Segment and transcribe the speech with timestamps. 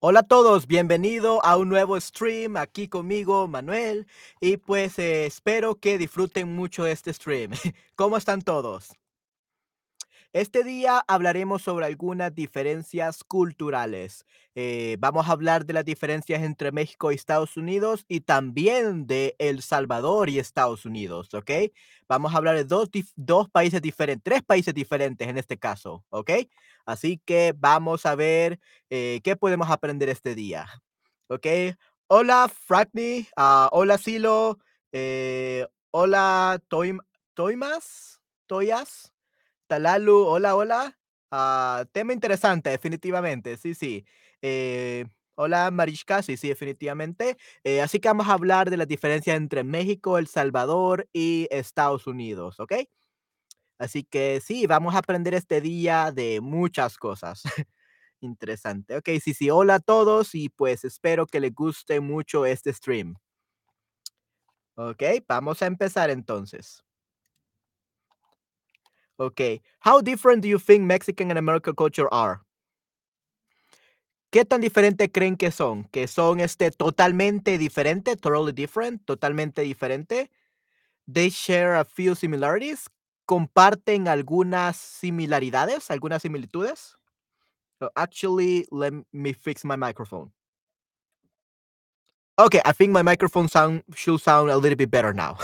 [0.00, 4.06] Hola a todos, bienvenido a un nuevo stream aquí conmigo, Manuel,
[4.40, 7.50] y pues eh, espero que disfruten mucho este stream.
[7.96, 8.90] ¿Cómo están todos?
[10.34, 14.26] Este día hablaremos sobre algunas diferencias culturales.
[14.54, 19.36] Eh, vamos a hablar de las diferencias entre México y Estados Unidos y también de
[19.38, 21.50] El Salvador y Estados Unidos, ¿ok?
[22.08, 26.30] Vamos a hablar de dos, dos países diferentes, tres países diferentes en este caso, ¿ok?
[26.84, 30.66] Así que vamos a ver eh, qué podemos aprender este día,
[31.28, 31.46] ¿ok?
[32.06, 34.58] Hola, Frackney, uh, hola, Silo,
[34.92, 39.14] eh, hola, Toimas, Toyas.
[39.68, 40.98] Talalu, hola, hola.
[41.30, 43.56] Ah, tema interesante, definitivamente.
[43.58, 44.04] Sí, sí.
[44.42, 46.22] Eh, hola, Marishka.
[46.22, 47.36] Sí, sí, definitivamente.
[47.64, 52.06] Eh, así que vamos a hablar de la diferencia entre México, El Salvador y Estados
[52.06, 52.72] Unidos, ¿ok?
[53.78, 57.42] Así que sí, vamos a aprender este día de muchas cosas.
[58.20, 58.96] Interesante.
[58.96, 59.50] Ok, sí, sí.
[59.50, 63.16] Hola a todos y pues espero que les guste mucho este stream.
[64.76, 66.82] Ok, vamos a empezar entonces.
[69.20, 69.60] Okay.
[69.80, 72.42] How different do you think Mexican and American culture are?
[74.30, 75.84] ¿Qué tan diferente creen que son?
[75.84, 80.30] ¿Que son este totalmente diferente, totally different, totalmente diferente?
[81.12, 82.90] They share a few similarities.
[83.26, 86.98] ¿Comparten algunas similaridades, algunas similitudes?
[87.80, 90.32] So actually, let me fix my microphone.
[92.38, 95.38] Okay, I think my microphone sound should sound a little bit better now.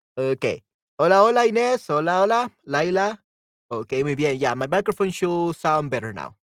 [0.18, 0.62] okay.
[0.96, 1.90] Hola, hola Inés.
[1.90, 2.52] Hola, hola.
[2.62, 3.24] Laila.
[3.68, 4.38] Okay, muy bien.
[4.38, 6.36] Yeah, my microphone should sound better now.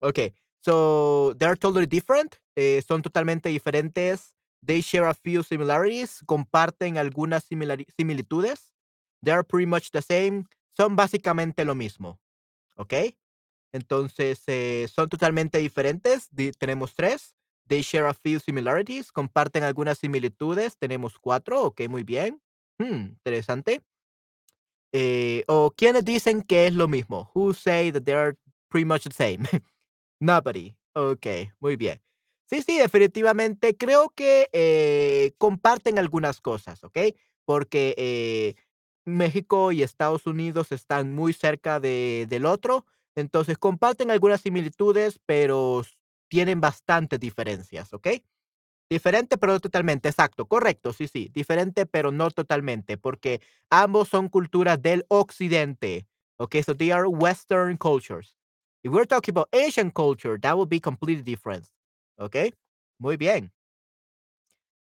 [0.00, 2.36] Okay, so they're totally different.
[2.54, 4.36] Eh, son totalmente diferentes.
[4.64, 6.22] They share a few similarities.
[6.26, 8.72] Comparten algunas similitudes.
[9.20, 10.44] They're pretty much the same.
[10.76, 12.20] Son básicamente lo mismo.
[12.76, 12.94] Ok.
[13.72, 16.28] Entonces, eh, son totalmente diferentes.
[16.56, 17.34] tenemos tres.
[17.66, 19.10] They share a few similarities.
[19.10, 20.76] Comparten algunas similitudes.
[20.78, 21.62] Tenemos cuatro.
[21.62, 22.40] Ok, muy bien.
[22.78, 23.82] Hmm, interesante.
[24.92, 27.30] Eh, o quienes dicen que es lo mismo.
[27.34, 28.36] Who say that they're
[28.68, 29.44] pretty much the same.
[30.20, 30.76] Nobody.
[30.94, 31.26] Ok,
[31.60, 32.00] muy bien.
[32.50, 36.98] Sí, sí, definitivamente creo que eh, comparten algunas cosas, ¿ok?
[37.46, 38.54] Porque eh,
[39.06, 42.84] México y Estados Unidos están muy cerca de, del otro,
[43.16, 45.82] entonces comparten algunas similitudes, pero
[46.28, 48.08] tienen bastantes diferencias, ¿ok?
[48.92, 54.28] Diferente, pero no totalmente, exacto, correcto, sí, sí, diferente, pero no totalmente, porque ambos son
[54.28, 58.36] culturas del occidente, ok, so they are Western cultures.
[58.84, 61.64] If we're talking about Asian culture, that would be completely different,
[62.18, 62.52] ok,
[62.98, 63.50] muy bien.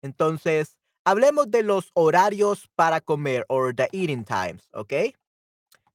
[0.02, 5.14] Entonces, hablemos de los horarios para comer, or the eating times, ok,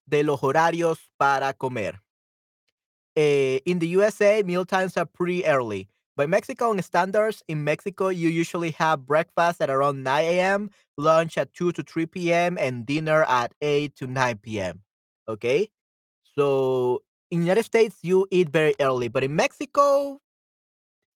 [0.07, 2.03] de los horarios para comer.
[3.17, 5.89] Eh, in the USA, meal times are pretty early.
[6.17, 11.53] By Mexican standards, in Mexico, you usually have breakfast at around 9 a.m., lunch at
[11.53, 14.81] 2 to 3 p.m., and dinner at 8 to 9 p.m.
[15.29, 15.69] Okay?
[16.35, 20.21] So in United States, you eat very early, but in Mexico,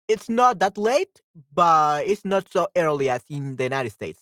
[0.09, 1.23] it's not that late,
[1.55, 4.21] but it's not so early as in the United States.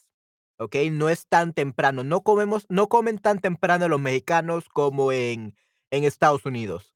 [0.60, 0.90] Okay?
[0.90, 2.02] No es tan temprano.
[2.02, 5.54] No comemos, no comen tan temprano los mexicanos como en,
[5.90, 6.92] en Estados Unidos.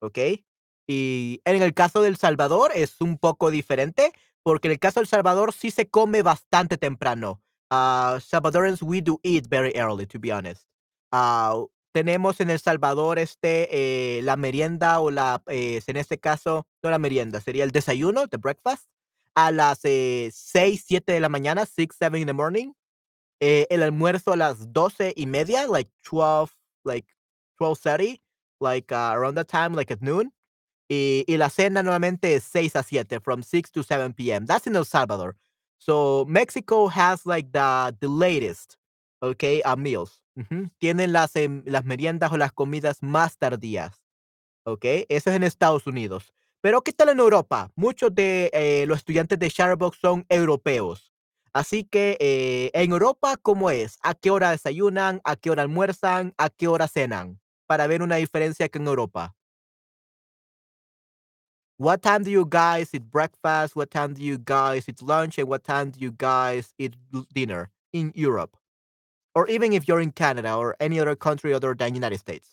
[0.00, 0.44] Okay?
[0.86, 4.12] Y en el caso del Salvador es un poco diferente,
[4.42, 7.40] porque en el caso del Salvador sí se come bastante temprano.
[7.70, 10.66] Uh, Salvadorans, we do eat very early, to be honest.
[11.10, 16.66] Uh, tenemos en El Salvador este, eh, la merienda o la, eh, en este caso,
[16.82, 18.88] no la merienda, sería el desayuno, the breakfast,
[19.36, 22.72] a las eh, 6, 7 de la mañana, 6, 7 in the morning.
[23.40, 26.52] Eh, el almuerzo a las 12 y media, like 12,
[26.84, 27.06] like
[27.60, 28.20] 12.30,
[28.60, 30.32] like uh, around that time, like at noon.
[30.94, 34.46] Y, y la cena nuevamente es 6 a 7, from 6 to 7 p.m.
[34.46, 35.36] That's in El Salvador.
[35.78, 38.76] So Mexico has like the, the latest,
[39.20, 40.20] okay, uh, meals.
[40.78, 44.02] Tienen las, em, las meriendas o las comidas más tardías.
[44.64, 44.84] ¿Ok?
[45.08, 46.32] Eso es en Estados Unidos.
[46.60, 47.70] Pero ¿qué tal en Europa?
[47.76, 51.12] Muchos de eh, los estudiantes de Sharebox son europeos.
[51.52, 53.98] Así que eh, en Europa, ¿cómo es?
[54.02, 55.20] ¿A qué hora desayunan?
[55.24, 56.34] ¿A qué hora almuerzan?
[56.38, 57.40] ¿A qué hora cenan?
[57.66, 59.36] Para ver una diferencia que en Europa.
[61.76, 63.74] What time do you guys eat breakfast?
[63.74, 65.38] What time do you guys eat lunch?
[65.38, 66.94] And what time do you guys eat
[67.34, 68.56] dinner in Europe?
[69.34, 72.48] Or even if you're in Canada or any other country other than the United States.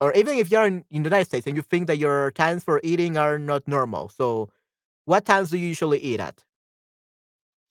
[0.00, 2.62] Or even if you're in, in the United States and you think that your times
[2.62, 4.10] for eating are not normal.
[4.10, 4.50] So,
[5.06, 6.44] what times do you usually eat at?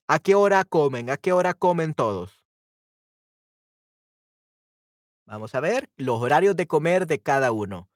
[0.10, 1.12] ¿A qué hora comen?
[1.12, 2.32] ¿A qué hora comen todos?
[5.28, 7.88] Vamos a ver los horarios de comer de cada uno.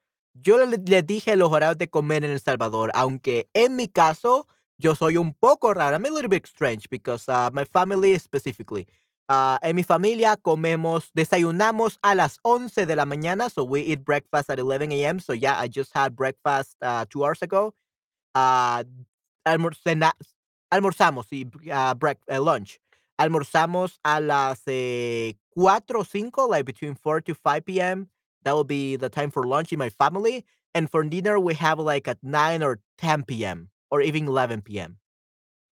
[0.44, 4.48] Yo le, dije los horarios de comer en El Salvador, aunque en mi caso
[4.78, 5.96] yo soy un poco raro.
[5.96, 8.88] I'm a little bit strange because uh, my family specifically.
[9.30, 14.06] Uh, en mi familia comemos, desayunamos a las 11 de la mañana, so we eat
[14.06, 15.20] breakfast at 11 a.m.
[15.20, 17.74] So yeah, I just had breakfast uh, two hours ago.
[18.34, 18.84] Uh,
[20.72, 22.80] almorzamos y uh, break, uh, lunch.
[23.20, 28.10] Almorzamos a las eh, 4 o 5, like between 4 to 5 p.m.
[28.44, 30.46] That will be the time for lunch in my family.
[30.74, 33.70] And for dinner, we have like at 9 or 10 p.m.
[33.90, 34.98] or even 11 p.m.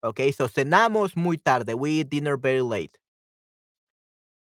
[0.04, 1.74] Okay, so cenamos muy tarde.
[1.76, 2.98] We eat dinner very late.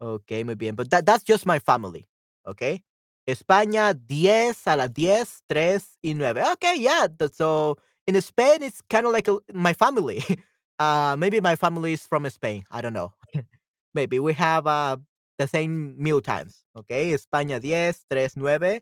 [0.02, 0.76] Okay, muy bien.
[0.76, 2.08] But that, that's just my family.
[2.48, 2.84] Okay.
[3.28, 6.38] España, 10 a las 10, 3 y 9.
[6.54, 7.08] Okay, yeah.
[7.32, 10.24] So in Spain, it's kind of like a, my family.
[10.80, 12.64] Uh, maybe my family is from Spain.
[12.72, 13.14] I don't know.
[13.94, 14.98] maybe we have uh,
[15.44, 16.64] the same meal times.
[16.76, 17.14] Okay.
[17.14, 18.82] España, 10, 3, 9.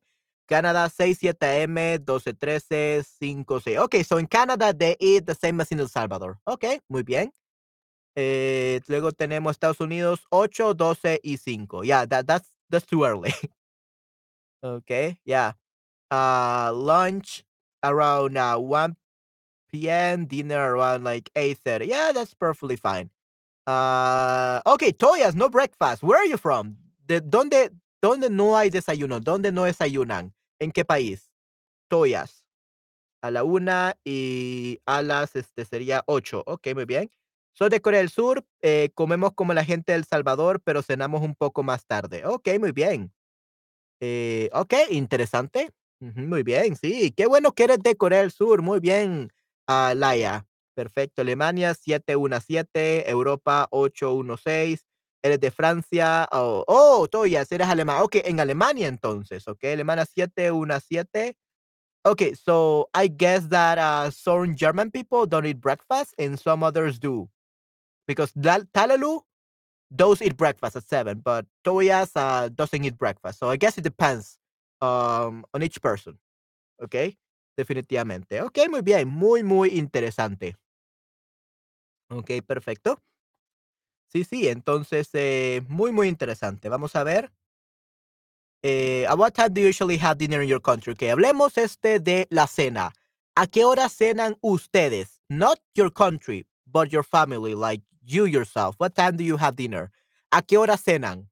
[0.52, 3.78] Canada, 6, 7 m, 12, 13, 5, 6.
[3.78, 6.40] Okay, so in Canada, they eat the same as in El Salvador.
[6.46, 7.32] Okay, muy bien.
[8.18, 11.84] Eh, luego tenemos Estados Unidos 8, 12 y 5.
[11.86, 13.34] Yeah, that, that's that's too early.
[14.64, 15.54] okay, yeah.
[16.12, 17.46] Uh, lunch
[17.82, 18.98] around uh, 1
[19.72, 20.26] p.m.
[20.26, 21.88] Dinner around like 8:30.
[21.88, 23.10] Yeah, that's perfectly fine.
[23.72, 26.04] Uh, okay, Toyas, no breakfast.
[26.04, 26.76] Where are you from?
[27.08, 27.72] De, ¿dónde,
[28.02, 29.20] ¿Dónde no hay desayuno?
[29.20, 30.34] ¿Dónde no desayunan?
[30.60, 31.32] ¿En qué país?
[31.88, 32.44] Toyas.
[33.22, 36.44] A la una y a las, este, sería ocho.
[36.48, 37.10] Ok, muy bien.
[37.54, 41.36] Soy de Corea del Sur, eh, comemos como la gente del Salvador, pero cenamos un
[41.36, 42.26] poco más tarde.
[42.26, 43.14] Ok, muy bien.
[44.00, 45.72] Eh, ok, interesante.
[46.00, 47.12] muy bien, sí.
[47.12, 48.62] Qué bueno que eres de Corea del Sur.
[48.62, 49.32] Muy bien,
[49.68, 50.48] uh, Laia.
[50.74, 51.22] Perfecto.
[51.22, 54.86] Alemania 717, Europa 816.
[55.24, 56.28] Eres de Francia.
[56.32, 58.02] Oh, oh, Toyas, eres alemán.
[58.02, 59.48] Ok, en Alemania entonces.
[59.48, 61.36] Ok, Alemania 717.
[62.04, 66.98] Okay, so I guess that uh, some German people don't eat breakfast and some others
[66.98, 67.30] do
[68.08, 69.22] because Talalu
[69.96, 73.40] does eat breakfast at seven, but Toyas uh, doesn't eat breakfast.
[73.40, 74.40] So I guess it depends
[74.82, 76.18] um, on each person.
[76.82, 77.18] Okay,
[77.56, 78.42] definitivamente.
[78.42, 80.56] Ok, muy bien, muy, muy interesante.
[82.12, 83.02] Ok, perfecto.
[84.10, 86.68] Sí, sí, entonces, eh, muy, muy interesante.
[86.70, 87.32] Vamos a ver.
[88.64, 90.94] Eh, at what time do you usually have dinner in your country?
[90.94, 92.92] Okay, hablemos este de la cena.
[93.36, 95.20] ¿A qué hora cenan ustedes?
[95.30, 98.76] Not your country, but your family, like you yourself.
[98.78, 99.92] What time do you have dinner?
[100.32, 101.30] ¿A qué hora cenan?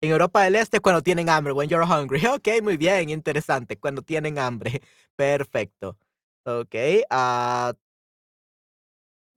[0.00, 2.20] En Europa del Este cuando tienen hambre, when you're hungry.
[2.26, 3.78] Ok, muy bien, interesante.
[3.78, 4.82] Cuando tienen hambre.
[5.16, 5.96] Perfecto.
[6.46, 6.74] Ok.
[7.10, 7.72] Uh,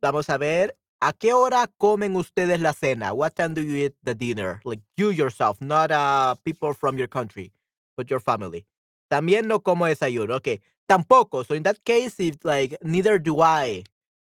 [0.01, 0.77] vamos a ver.
[0.99, 3.13] ¿A qué hora comen ustedes la cena?
[3.13, 4.59] What time do you eat the dinner?
[4.65, 7.53] Like you yourself, not uh, people from your country,
[7.95, 8.65] but your family.
[9.11, 10.35] También no como desayuno.
[10.37, 10.59] Okay.
[10.89, 11.45] Tampoco.
[11.45, 13.83] So in that case, if like neither do I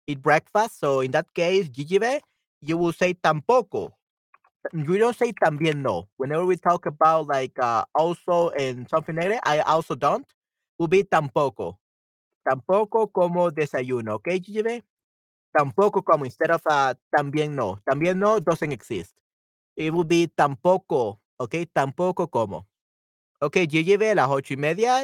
[0.07, 0.79] eat breakfast.
[0.79, 2.21] So in that case, Gigibe,
[2.61, 3.91] you will say tampoco.
[4.73, 6.07] We don't say también no.
[6.17, 10.25] Whenever we talk about like uh, also and something like that, I also don't.
[10.79, 11.77] Will be tampoco.
[12.43, 14.15] Tampoco como desayuno.
[14.15, 14.83] Okay, Gigibe?
[15.53, 17.81] Tampoco como instead of uh, también no.
[17.86, 19.17] También no doesn't exist.
[19.75, 21.19] It will be tampoco.
[21.38, 22.67] Okay, tampoco como.
[23.43, 23.81] Ok, yo
[24.12, 25.03] a las ocho y media,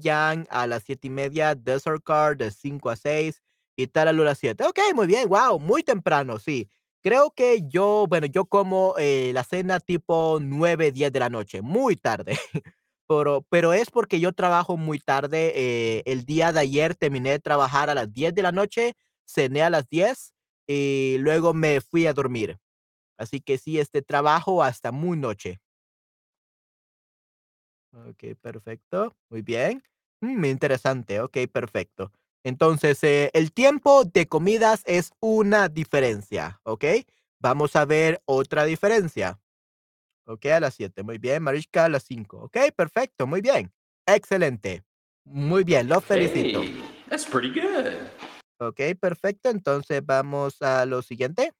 [0.00, 3.40] Yang a las siete y media, Desert Car de 5 a 6
[3.76, 4.64] y tal a las 7.
[4.64, 6.68] Ok, muy bien, wow, muy temprano, sí.
[7.00, 11.62] Creo que yo, bueno, yo como eh, la cena tipo 9, 10 de la noche,
[11.62, 12.36] muy tarde.
[13.08, 15.52] pero, pero es porque yo trabajo muy tarde.
[15.54, 18.94] Eh, el día de ayer terminé de trabajar a las 10 de la noche,
[19.26, 20.32] cené a las 10
[20.66, 22.58] y luego me fui a dormir.
[23.18, 25.60] Así que sí, este trabajo hasta muy noche.
[27.92, 29.16] Ok, perfecto.
[29.30, 29.82] Muy bien.
[30.20, 31.20] Mm, interesante.
[31.20, 32.12] Ok, perfecto.
[32.44, 36.60] Entonces, eh, el tiempo de comidas es una diferencia.
[36.64, 36.84] Ok.
[37.40, 39.40] Vamos a ver otra diferencia.
[40.26, 41.02] Ok, a las 7.
[41.02, 41.42] Muy bien.
[41.42, 42.38] Mariska a las 5.
[42.44, 43.26] Ok, perfecto.
[43.26, 43.72] Muy bien.
[44.06, 44.84] Excelente.
[45.24, 45.88] Muy bien.
[45.88, 46.62] Lo felicito.
[46.62, 47.94] Hey, that's pretty good.
[48.58, 49.50] Ok, perfecto.
[49.50, 51.52] Entonces, vamos a lo siguiente.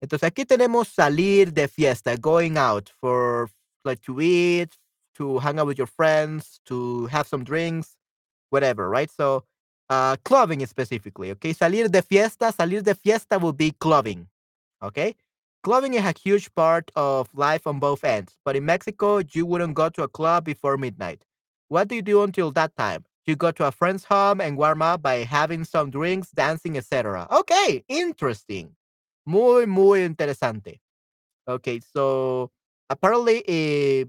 [0.00, 3.50] Entonces, aquí tenemos salir de fiesta, going out for
[3.84, 4.70] like to eat,
[5.14, 7.96] to hang out with your friends, to have some drinks,
[8.50, 9.10] whatever, right?
[9.10, 9.44] So,
[9.88, 11.54] uh, clubbing specifically, okay?
[11.54, 14.28] Salir de fiesta, salir de fiesta will be clubbing,
[14.82, 15.16] okay?
[15.66, 19.74] Clubbing is a huge part of life on both ends, but in Mexico, you wouldn't
[19.74, 21.24] go to a club before midnight.
[21.68, 23.04] What do you do until that time?
[23.26, 27.26] You go to a friend's home and warm up by having some drinks, dancing, etc.
[27.32, 28.76] Okay, interesting.
[29.26, 30.78] Muy, muy interesante.
[31.48, 32.50] Okay, so
[32.90, 34.04] Apparently, eh,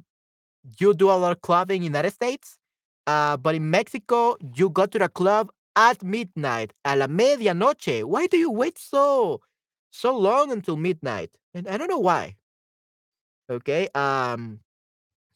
[0.80, 2.58] you do a lot of clubbing in the United States,
[3.08, 8.04] uh, but in Mexico, you go to the club at midnight, a la medianoche.
[8.04, 9.42] Why do you wait so
[9.92, 11.32] so long until midnight?
[11.58, 12.36] And I don't know why.
[13.50, 13.90] Okay.
[13.96, 14.60] Um.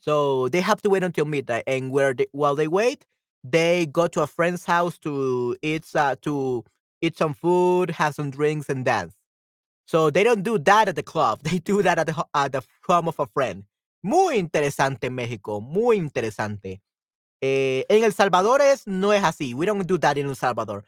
[0.02, 3.06] So they have to wait until midnight, and where they, while they wait,
[3.44, 6.64] they go to a friend's house to eat uh, to
[7.02, 9.16] eat some food, have some drinks, and dance.
[9.86, 11.42] So they don't do that at the club.
[11.44, 13.66] They do that at the, at the home of a friend.
[14.04, 16.82] Muy interesante México, muy interesante.
[17.42, 19.54] Eh, en El Salvador es, no es así.
[19.54, 20.84] We don't do that in El Salvador.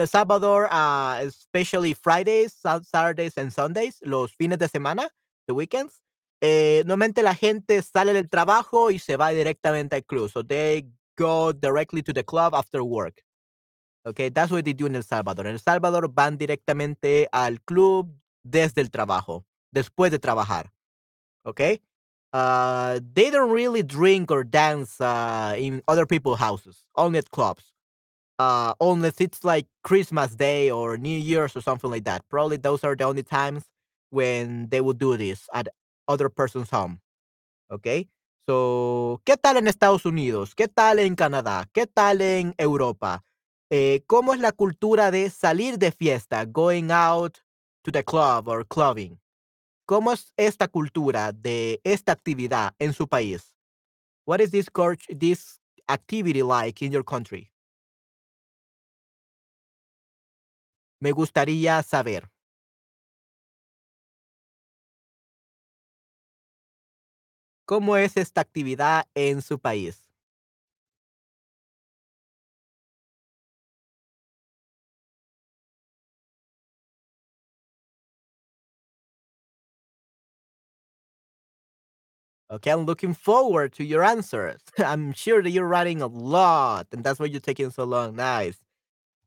[0.00, 5.08] El Salvador, uh, especially Fridays, Sat- Saturdays and Sundays, los fines de semana,
[5.46, 6.00] the weekends,
[6.40, 10.30] eh, normalmente la gente sale del trabajo y se va directamente al club.
[10.30, 10.86] So they
[11.16, 13.22] go directly to the club after work.
[14.04, 15.46] Okay, that's what they do en El Salvador.
[15.46, 18.08] En El Salvador van directamente al club
[18.44, 20.72] desde el trabajo, después de trabajar.
[21.44, 21.80] Okay,
[22.32, 27.72] uh, they don't really drink or dance uh, in other people's houses, only at clubs.
[28.38, 32.22] Uh, unless it's like Christmas Day or New Year's or something like that.
[32.28, 33.64] Probably those are the only times
[34.10, 35.68] when they would do this at
[36.06, 37.00] other person's home.
[37.70, 38.08] Okay.
[38.48, 40.54] So, ¿qué tal en Estados Unidos?
[40.54, 41.68] ¿Qué tal en Canadá?
[41.72, 43.24] ¿Qué tal en Europa?
[43.70, 47.38] Eh, ¿Cómo es la cultura de salir de fiesta, going out
[47.82, 49.18] to the club or clubbing?
[49.84, 53.52] ¿Cómo es esta cultura de esta actividad en su país?
[54.26, 54.68] What is this
[55.08, 57.50] this activity like in your country?
[61.00, 62.28] Me gustaría saber.
[67.64, 70.02] ¿Cómo es esta actividad en su país?
[82.50, 84.60] Okay, I'm looking forward to your answers.
[84.78, 88.14] I'm sure that you're writing a lot, and that's why you're taking so long.
[88.16, 88.56] Nice.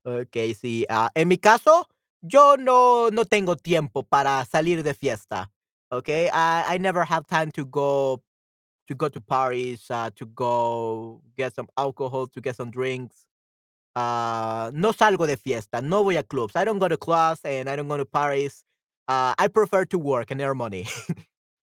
[0.05, 0.85] Okay, sí.
[0.89, 1.87] ah, en mi caso,
[2.21, 5.51] yo no, no tengo tiempo para salir de fiesta.
[5.91, 8.21] Okay, I, I never have time to go
[8.87, 13.25] to go to parties, uh, to go get some alcohol, to get some drinks.
[13.95, 15.81] Uh, no salgo de fiesta.
[15.81, 16.55] No voy a clubs.
[16.55, 18.63] I don't go to clubs and I don't go to parties.
[19.07, 20.87] Uh, I prefer to work and earn money.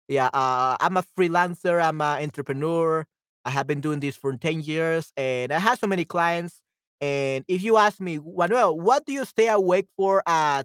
[0.09, 1.83] Yeah, uh, I'm a freelancer.
[1.83, 3.05] I'm an entrepreneur.
[3.45, 6.62] I have been doing this for 10 years and I have so many clients.
[7.03, 10.63] And if you ask me, Manuel, what do you stay awake for at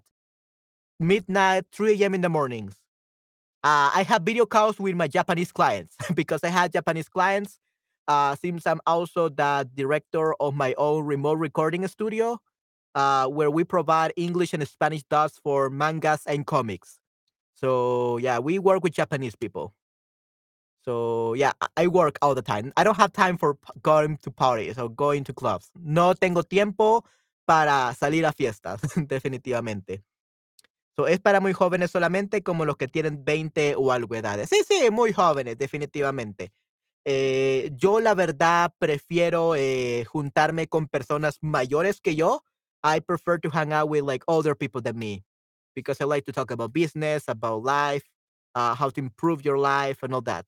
[1.00, 2.14] midnight, 3 a.m.
[2.14, 2.76] in the mornings?
[3.64, 7.58] Uh, I have video calls with my Japanese clients because I had Japanese clients.
[8.06, 12.38] Uh, since I'm also the director of my own remote recording studio,
[12.94, 17.00] uh, where we provide English and Spanish dubs for mangas and comics.
[17.54, 19.74] So yeah, we work with Japanese people.
[20.88, 22.72] So yeah, I work all the time.
[22.78, 25.70] I don't have time for going to parties or going to clubs.
[25.76, 27.04] No tengo tiempo
[27.46, 30.02] para salir a fiestas, definitivamente.
[30.96, 34.48] So, es para muy jóvenes solamente, como los que tienen 20 o algo edades.
[34.48, 36.52] Sí, sí, muy jóvenes, definitivamente.
[37.04, 42.44] Eh, yo la verdad prefiero eh, juntarme con personas mayores que yo.
[42.82, 45.22] I prefer to hang out with like older people than me
[45.74, 48.04] because I like to talk about business, about life,
[48.54, 50.46] uh, how to improve your life and all that.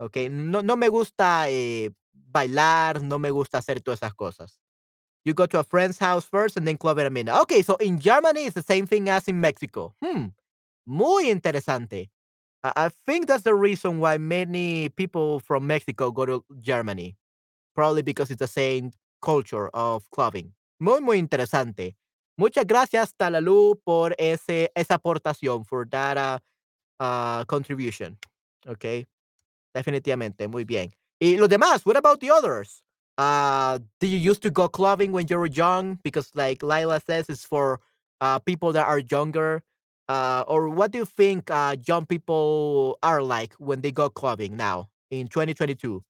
[0.00, 4.58] Okay, no, no me gusta eh, bailar, no me gusta hacer todas esas cosas.
[5.24, 7.38] You go to a friend's house first and then club in a minute.
[7.42, 9.94] Okay, so in Germany it's the same thing as in Mexico.
[10.02, 10.28] Hmm,
[10.86, 12.08] muy interesante.
[12.64, 17.16] I, I think that's the reason why many people from Mexico go to Germany.
[17.74, 20.54] Probably because it's the same culture of clubbing.
[20.80, 21.94] Muy, muy interesante.
[22.38, 26.38] Muchas gracias, Talalu, por ese, esa aportación, for that uh,
[26.98, 28.16] uh, contribution.
[28.66, 29.06] Okay.
[29.74, 30.90] Definitivamente, muy bien.
[31.20, 32.82] Y los demás, what about the others?
[33.18, 35.98] Uh, did you used to go clubbing when you were young?
[36.02, 37.80] Because like Lila says, it's for
[38.20, 39.62] uh, people that are younger.
[40.08, 44.56] Uh, or what do you think uh, young people are like when they go clubbing
[44.56, 46.02] now in 2022?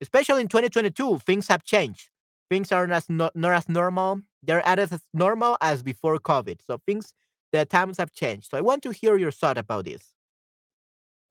[0.00, 2.08] Especially in 2022, things have changed.
[2.50, 4.22] Things are not, as no, not as normal.
[4.42, 6.58] They're as as normal as before COVID.
[6.66, 7.12] So things,
[7.52, 8.50] the times have changed.
[8.50, 10.12] So I want to hear your thought about this.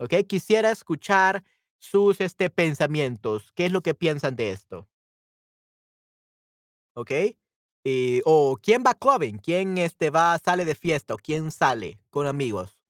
[0.01, 1.41] Okay, quisiera escuchar
[1.83, 3.51] sus este, pensamientos.
[3.55, 4.87] ¿Qué es lo que piensan de esto?
[6.93, 7.11] ¿Ok?
[8.23, 12.82] O quién va clubbing, quién este, va, sale de fiesta, quién sale con amigos.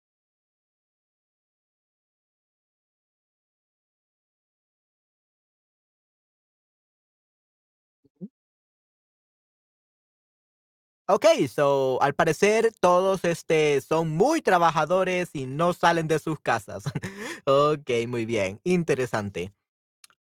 [11.08, 16.86] Ok, so al parecer todos este, son muy trabajadores y no salen de sus casas.
[17.46, 19.54] ok, muy bien, interesante.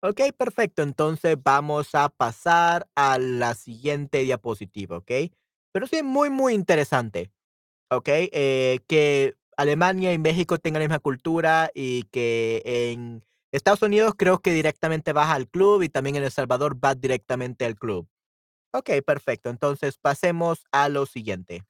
[0.01, 0.83] Ok, perfecto.
[0.83, 5.13] Entonces vamos a pasar a la siguiente diapositiva, ¿ok?
[5.73, 7.31] Pero sí, muy, muy interesante.
[7.93, 8.09] ¿ok?
[8.09, 14.39] Eh, que Alemania y México tengan la misma cultura y que en Estados Unidos creo
[14.39, 18.09] que directamente vas al club y también en El Salvador vas directamente al club.
[18.73, 19.51] Ok, perfecto.
[19.51, 21.65] Entonces pasemos a lo siguiente.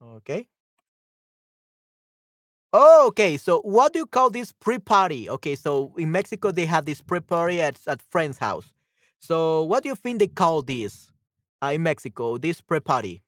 [0.00, 0.48] Ok.
[2.72, 3.38] Oh, okay.
[3.38, 5.28] So what do you call this pre-party?
[5.30, 8.72] Okay, so in Mexico they have this pre-party at at friend's house.
[9.20, 11.10] So what do you think they call this
[11.62, 12.36] uh, in Mexico?
[12.38, 13.22] This pre-party?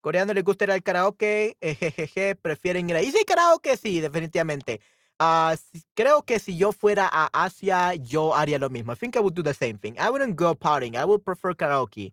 [0.00, 1.56] Coreano les gusta ir al karaoke,
[2.42, 3.10] prefieren ir ahí.
[3.12, 4.80] Sí, karaoke, sí, definitivamente.
[5.20, 8.92] Sí, creo que si yo fuera a Asia, yo haría lo mismo.
[8.92, 9.96] I think I would do the same thing.
[9.98, 10.96] I wouldn't go partying.
[10.96, 12.12] I would prefer karaoke.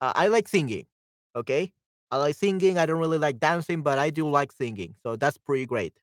[0.00, 0.86] Uh, I like singing.
[1.34, 1.72] Okay,
[2.10, 2.78] I like singing.
[2.78, 4.94] I don't really like dancing, but I do like singing.
[5.02, 5.94] So that's pretty great.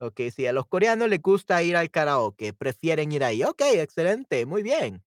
[0.00, 2.52] Okay, sí, a los coreanos les gusta ir al karaoke.
[2.52, 3.44] Prefieren ir ahí.
[3.44, 4.46] Okay, excelente.
[4.46, 5.02] Muy bien.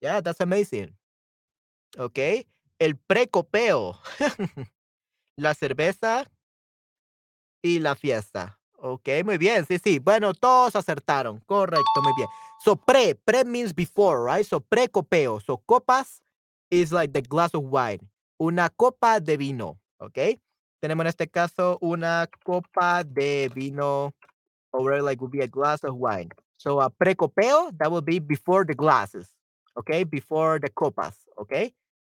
[0.00, 0.96] Yeah, that's amazing.
[1.98, 2.46] Okay.
[2.78, 3.98] El precopeo.
[5.38, 6.30] La cerveza
[7.62, 8.58] y la fiesta.
[8.84, 9.64] Okey, muy bien.
[9.64, 10.00] Sí, sí.
[10.00, 11.38] Bueno, todos acertaron.
[11.46, 12.28] Correcto, muy bien.
[12.64, 14.44] So, pre, pre means before, right?
[14.44, 15.40] So, precopeo.
[15.40, 16.20] So, copas
[16.68, 18.00] is like the glass of wine.
[18.40, 20.40] Una copa de vino, ¿okey?
[20.80, 24.12] Tenemos en este caso una copa de vino,
[24.72, 26.28] or like would be a glass of wine.
[26.56, 29.28] So, a precopeo, that would be before the glasses,
[29.78, 30.02] okay?
[30.02, 31.72] Before the copas, okay?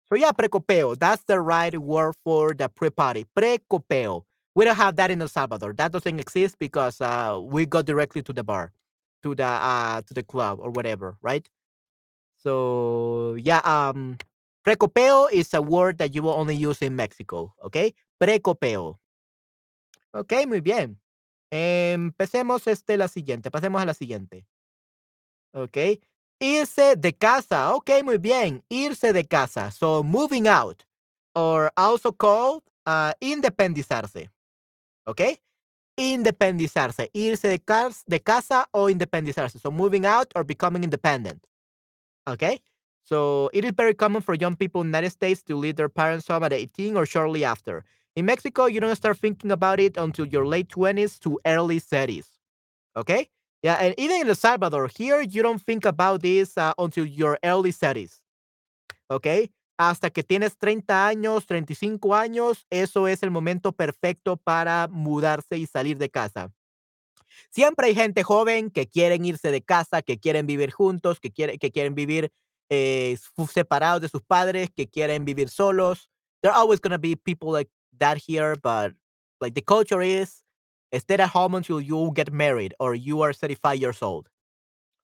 [0.08, 0.98] So yeah, precopeo.
[0.98, 3.26] That's the right word for the pre-party.
[3.36, 4.22] Precopeo.
[4.56, 5.74] We don't have that in El Salvador.
[5.74, 8.72] That doesn't exist because uh, we go directly to the bar,
[9.22, 11.46] to the uh, to the club or whatever, right?
[12.42, 14.16] So yeah, um,
[14.66, 17.52] precopeo is a word that you will only use in Mexico.
[17.66, 18.96] Okay, precopeo.
[20.14, 20.96] Okay, muy bien.
[21.52, 23.50] Empecemos este la siguiente.
[23.50, 24.46] Pasemos a la siguiente.
[25.54, 26.00] Okay.
[26.40, 27.74] Irse de casa.
[27.74, 28.62] Okay, muy bien.
[28.70, 29.70] Irse de casa.
[29.70, 30.84] So moving out,
[31.34, 34.30] or also called uh, independizarse.
[35.06, 35.38] Okay.
[35.96, 37.10] Independizarse.
[37.14, 39.58] Irse de, cas de casa o independizarse.
[39.58, 41.46] So moving out or becoming independent.
[42.28, 42.60] Okay.
[43.04, 45.88] So it is very common for young people in the United States to leave their
[45.88, 47.84] parents' home at 18 or shortly after.
[48.16, 52.26] In Mexico, you don't start thinking about it until your late 20s to early 30s.
[52.96, 53.28] Okay.
[53.62, 57.38] Yeah, and even in El Salvador, here you don't think about this uh, until your
[57.44, 58.20] early 30s.
[59.10, 59.50] ¿Ok?
[59.78, 65.66] Hasta que tienes 30 años, 35 años, eso es el momento perfecto para mudarse y
[65.66, 66.50] salir de casa.
[67.50, 71.58] Siempre hay gente joven que quieren irse de casa, que quieren vivir juntos, que, quiere,
[71.58, 72.32] que quieren vivir
[72.70, 73.18] eh,
[73.52, 76.08] separados de sus padres, que quieren vivir solos.
[76.40, 78.94] There are always going to be people like that here, but
[79.40, 80.42] like the culture is
[80.92, 84.28] stay at home until you get married or you are 35 years old.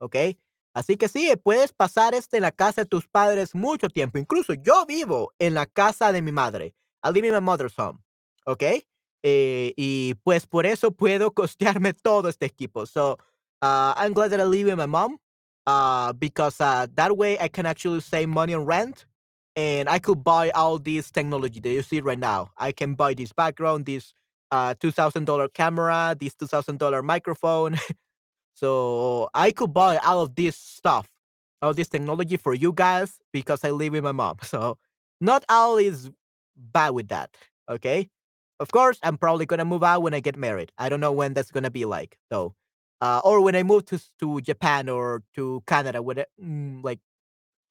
[0.01, 0.39] ¿Ok?
[0.75, 4.19] Así que sí, puedes pasar este en la casa de tus padres mucho tiempo.
[4.19, 6.75] Incluso yo vivo en la casa de mi madre.
[7.05, 7.99] I live in my mother's home.
[8.47, 8.63] ¿Ok?
[9.23, 12.87] Eh, y pues por eso puedo costearme todo este equipo.
[12.87, 13.19] So,
[13.63, 15.19] uh, I'm glad that I live with my mom
[15.67, 19.07] uh, because uh, that way I can actually save money on rent
[19.55, 22.51] and I could buy all this technology that you see right now.
[22.57, 24.15] I can buy this background, this
[24.51, 27.79] uh, $2,000 camera, this $2,000 microphone.
[28.55, 31.09] so I could buy all of this stuff,
[31.61, 34.37] all this technology for you guys because I live with my mom.
[34.45, 34.79] So
[35.21, 36.11] not all is
[36.57, 37.31] bad with that.
[37.69, 38.09] Okay.
[38.61, 40.71] Of course, I'm probably going to move out when I get married.
[40.79, 42.55] I don't know when that's going to be like, though.
[43.01, 47.01] Uh, or when I move to to Japan or to Canada, whatever, mm, like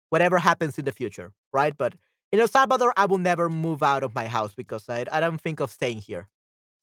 [0.09, 1.73] whatever happens in the future, right?
[1.77, 1.93] But
[2.33, 5.39] in El Salvador, I will never move out of my house because I, I don't
[5.39, 6.27] think of staying here.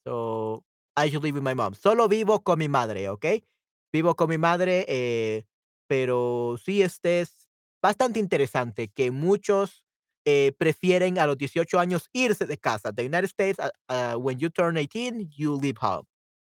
[0.07, 0.65] So
[0.97, 1.75] I should live with my mom.
[1.75, 3.43] Solo vivo con mi madre, ¿ok?
[3.93, 5.45] Vivo con mi madre, eh,
[5.87, 7.49] pero sí, este es
[7.83, 9.85] bastante interesante que muchos
[10.25, 12.93] eh, prefieren a los 18 años irse de casa.
[12.93, 16.07] The United States, uh, uh, when you turn 18, you leave home.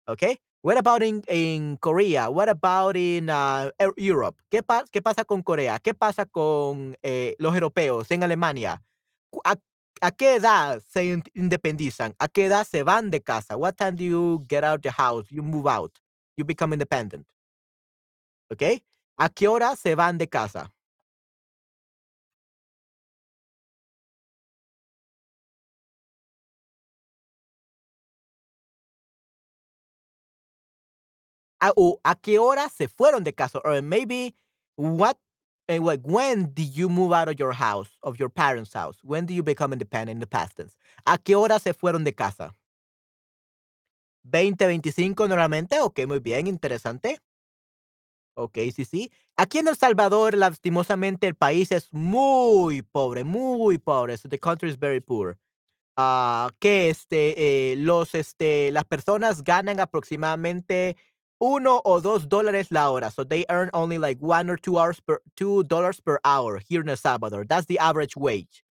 [0.08, 0.40] ¿Ok?
[0.62, 2.30] What about in, in Korea?
[2.30, 4.42] What about in uh, Europe?
[4.50, 5.80] ¿Qué, pa ¿Qué, pasa con Corea?
[5.80, 8.82] ¿Qué pasa con eh, los europeos en Alemania?
[9.46, 9.56] ¿A
[10.02, 12.16] ¿A qué edad se independizan?
[12.20, 13.58] ¿A qué edad se van de casa?
[13.58, 15.30] What time do you get out the house?
[15.30, 15.92] You move out.
[16.40, 17.26] You become independent.
[18.50, 18.64] ¿Ok?
[19.18, 20.72] ¿A qué hora se van de casa?
[31.62, 34.36] a, o a qué hora se fueron de casa, or maybe
[34.78, 35.18] what,
[35.68, 38.98] and like when did you move out of your house, of your parents' house?
[39.04, 40.76] When do you become independent in the past tense?
[41.06, 42.54] ¿A qué hora se fueron de casa?
[44.30, 45.80] 20, 25 normalmente.
[45.82, 47.20] Ok, muy bien, interesante.
[48.36, 49.12] Ok, sí, sí.
[49.36, 54.18] Aquí en El Salvador, lastimosamente, el país es muy pobre, muy pobre.
[54.18, 55.38] So the country is very poor.
[55.98, 60.96] Ah, que este, eh, los, este, las personas ganan aproximadamente
[61.40, 63.12] uno o dos dólares la hora.
[63.12, 66.82] So they earn only like one or two hours per two dollars per hour here
[66.82, 67.46] in El Salvador.
[67.46, 68.64] That's the average wage.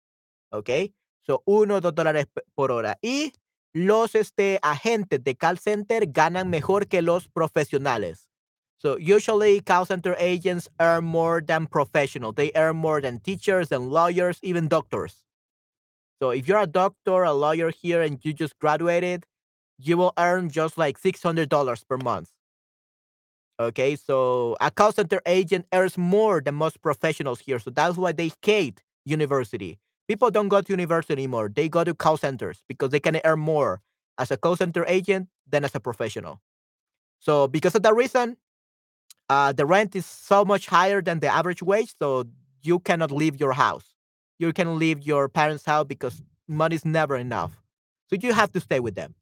[0.53, 0.93] Okay.
[1.25, 2.97] So uno o dos dólares por hora.
[3.01, 3.33] Y
[3.85, 8.27] los este, agentes de call center ganan mejor que los profesionales.
[8.79, 12.31] So usually call center agents earn more than professional.
[12.31, 15.23] They earn more than teachers and lawyers, even doctors.
[16.19, 19.25] So if you're a doctor, a lawyer here, and you just graduated,
[19.77, 22.29] you will earn just like $600 per month.
[23.59, 27.59] Okay, so a call center agent earns more than most professionals here.
[27.59, 29.79] So that's why they hate university.
[30.07, 31.49] People don't go to university anymore.
[31.53, 33.81] They go to call centers because they can earn more
[34.17, 36.39] as a call center agent than as a professional.
[37.19, 38.37] So because of that reason,
[39.29, 41.93] uh, the rent is so much higher than the average wage.
[41.99, 42.25] So
[42.63, 43.95] you cannot leave your house.
[44.39, 47.51] You can leave your parents' house because money is never enough.
[48.09, 49.15] So you have to stay with them.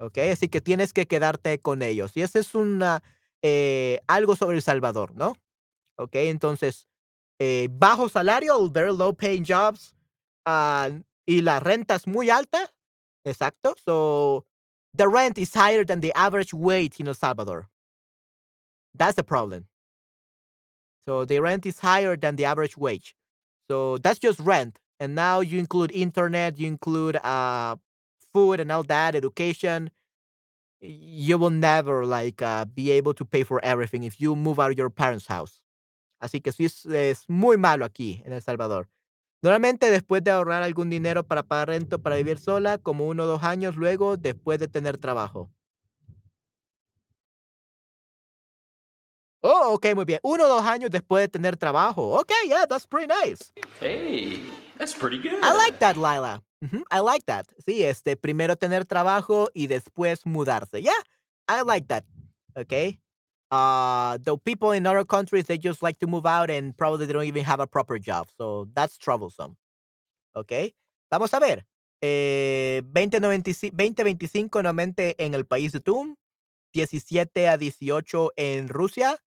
[0.00, 2.12] Okay, así que tienes que quedarte con ellos.
[2.14, 3.02] Y ese es una,
[3.42, 5.36] eh, algo sobre El Salvador, ¿no?
[5.96, 6.86] Ok, entonces
[7.40, 9.94] eh, bajo salario, very low paying jobs,
[10.46, 10.90] uh,
[11.26, 12.68] y la renta es muy alta.
[13.26, 13.74] Exacto.
[13.84, 14.44] So
[14.94, 17.68] the rent is higher than the average wage in El Salvador.
[18.94, 19.66] That's the problem.
[21.06, 23.14] So the rent is higher than the average wage.
[23.70, 24.78] So that's just rent.
[24.98, 27.76] And now you include internet, you include uh,
[28.34, 29.90] food and all that, education.
[30.82, 34.72] You will never like uh, be able to pay for everything if you move out
[34.72, 35.60] of your parents' house.
[36.20, 38.88] Así que sí es, es muy malo aquí en El Salvador.
[39.42, 43.26] Normalmente después de ahorrar algún dinero para pagar rento para vivir sola, como uno o
[43.26, 45.50] dos años luego, después de tener trabajo.
[49.42, 50.20] Oh, ok, muy bien.
[50.22, 52.20] Uno o dos años después de tener trabajo.
[52.20, 53.50] Ok, yeah, that's pretty nice.
[53.80, 54.42] Hey,
[54.76, 55.42] that's pretty good.
[55.42, 56.42] I like that, Lila.
[56.90, 57.46] I like that.
[57.64, 60.82] Sí, este, primero tener trabajo y después mudarse.
[60.82, 60.92] Yeah,
[61.48, 62.04] I like that.
[62.54, 62.99] Okay.
[63.50, 67.12] Uh, the people in other countries, they just like to move out and probably they
[67.12, 68.28] don't even have a proper job.
[68.36, 69.56] So that's troublesome.
[70.36, 70.74] Okay.
[71.10, 71.66] Vamos a ver.
[72.00, 76.16] Eh, 2025 nuevamente en el país de TUM.
[76.72, 79.18] 17 a 18 en Rusia.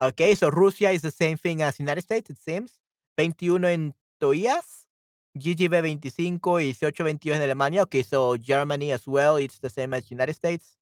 [0.00, 2.80] Okay, so Russia is the same thing as United States, it seems.
[3.16, 4.86] 21 en Toías.
[5.34, 7.82] GGB 25 y 18 21 en Alemania.
[7.82, 10.77] Okay, so Germany as well, it's the same as United States.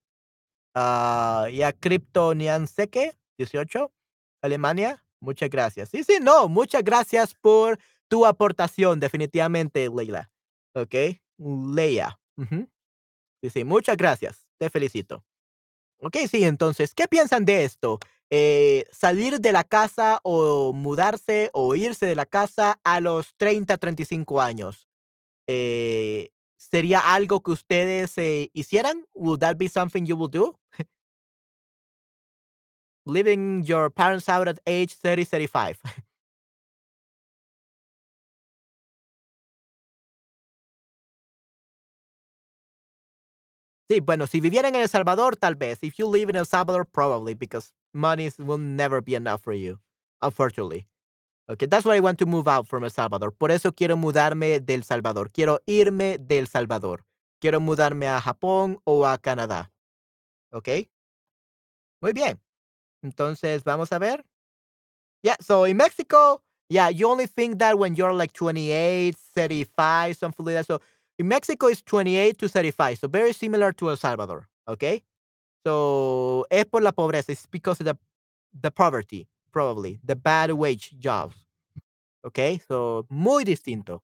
[0.77, 3.91] Uh, ya Crypto Nianseke 18,
[4.43, 5.03] Alemania.
[5.21, 5.89] Muchas gracias.
[5.89, 10.31] Sí, sí, no, muchas gracias por tu aportación, definitivamente, Leila.
[10.75, 10.95] Ok,
[11.39, 12.21] Leia.
[13.43, 14.47] Sí, sí, muchas gracias.
[14.59, 15.25] Te felicito.
[16.01, 17.99] Ok, sí, entonces, ¿qué piensan de esto?
[18.29, 23.79] Eh, salir de la casa o mudarse o irse de la casa a los 30,
[23.79, 24.89] 35 años.
[25.47, 26.31] Eh,
[26.71, 29.05] ¿Sería algo que ustedes eh, hicieran?
[29.15, 30.59] Would that be something you will do?
[33.07, 35.79] Living your parents out at age 30, 35.
[43.89, 45.79] Sí, bueno, si vivieran en El Salvador, tal vez.
[45.83, 49.79] If you live in El Salvador, probably, because money will never be enough for you,
[50.21, 50.89] unfortunately.
[51.49, 53.33] Okay, that's why I want to move out from El Salvador.
[53.33, 55.31] Por eso quiero mudarme del Salvador.
[55.31, 57.05] Quiero irme del Salvador.
[57.41, 59.71] Quiero mudarme a Japón o a Canadá.
[60.51, 60.69] ¿Ok?
[62.01, 62.41] Muy bien.
[63.03, 64.25] Entonces, vamos a ver.
[65.23, 70.45] Yeah, so in Mexico, yeah, you only think that when you're like 28, 35, something
[70.45, 70.67] like that.
[70.67, 70.81] So
[71.19, 72.99] in Mexico, it's 28 to 35.
[72.99, 74.49] So very similar to El Salvador.
[74.67, 75.05] Okay?
[75.65, 77.31] So es por la pobreza.
[77.31, 77.97] It's because of the,
[78.61, 79.99] the poverty, probably.
[80.05, 81.35] The bad wage jobs.
[82.27, 82.61] Okay?
[82.69, 84.03] So muy distinto.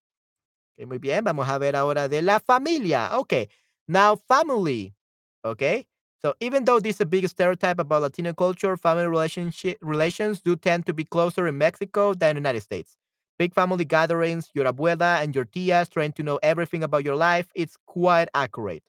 [0.75, 1.25] Okay, muy bien.
[1.25, 3.11] Vamos a ver ahora de la familia.
[3.19, 3.49] Okay.
[3.87, 4.95] Now, family.
[5.45, 5.87] Okay?
[6.23, 10.57] So even though this is a big stereotype about Latino culture, family relationship relations do
[10.57, 12.97] tend to be closer in Mexico than in the United States.
[13.38, 17.49] Big family gatherings, your abuela and your tias trying to know everything about your life.
[17.55, 18.85] It's quite accurate.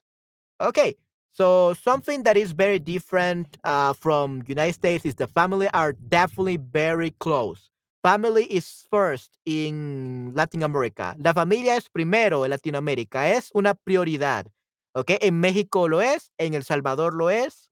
[0.62, 0.94] Okay,
[1.34, 6.56] so something that is very different uh, from United States is the family are definitely
[6.56, 7.70] very close.
[8.02, 11.16] Family is first in Latin America.
[11.18, 13.30] La familia es primero en Latinoamérica.
[13.30, 14.46] Es una prioridad.
[14.94, 15.12] ¿Ok?
[15.20, 17.68] En México lo es, en El Salvador lo es,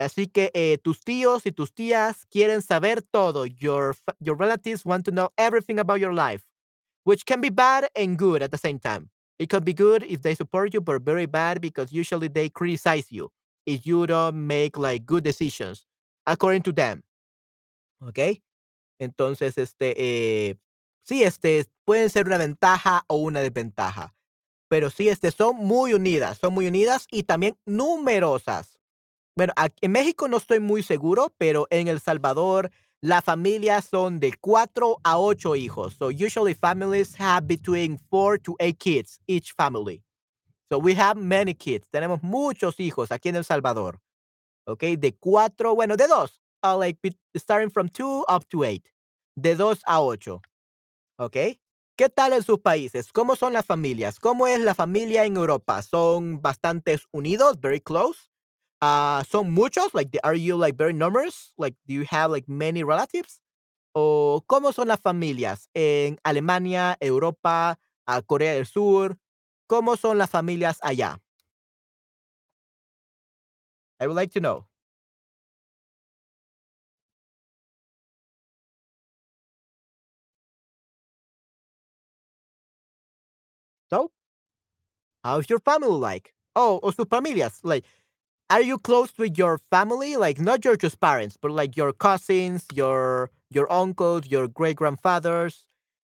[0.00, 3.44] Así que eh, tus tíos y tus tías quieren saber todo.
[3.44, 6.42] Your, your relatives want to know everything about your life,
[7.04, 9.10] which can be bad and good at the same time.
[9.40, 13.10] It could be good if they support you, but very bad because usually they criticize
[13.10, 13.32] you
[13.64, 15.86] if you don't make like good decisions
[16.26, 17.02] according to them.
[18.02, 18.42] ¿Ok?
[19.00, 20.56] Entonces, este, eh,
[21.02, 24.14] sí, este, pueden ser una ventaja o una desventaja.
[24.68, 28.78] Pero sí, este, son muy unidas, son muy unidas y también numerosas.
[29.34, 32.70] Bueno, en México no estoy muy seguro, pero en El Salvador
[33.02, 35.94] las familias son de cuatro a ocho hijos.
[35.98, 40.02] So usually families have between four to eight kids each family.
[40.70, 41.86] So we have many kids.
[41.90, 44.00] Tenemos muchos hijos aquí en El Salvador.
[44.66, 46.40] Ok, de cuatro, bueno, de dos.
[46.62, 46.98] Uh, like
[47.36, 48.86] starting from two up to eight.
[49.34, 50.42] De dos a ocho.
[51.18, 51.58] Ok.
[51.96, 53.12] ¿Qué tal en sus países?
[53.12, 54.18] ¿Cómo son las familias?
[54.18, 55.82] ¿Cómo es la familia en Europa?
[55.82, 57.60] ¿Son bastantes unidos?
[57.60, 58.29] Very close?
[58.82, 59.92] Uh, ¿Son muchos?
[59.94, 61.52] Like, are you like very numerous?
[61.58, 63.40] Like, do you have like many relatives?
[63.94, 69.16] ¿O cómo son las familias en Alemania, Europa, a Corea del Sur?
[69.68, 71.18] ¿Cómo son las familias allá?
[74.00, 74.66] I would like to know.
[83.90, 84.10] So,
[85.24, 86.32] how's your family like?
[86.56, 87.60] Oh, o sus familias.
[87.62, 87.84] Like,
[88.50, 90.16] are you close with your family?
[90.16, 95.64] Like, not your just parents, but like your cousins, your your uncles, your great grandfathers,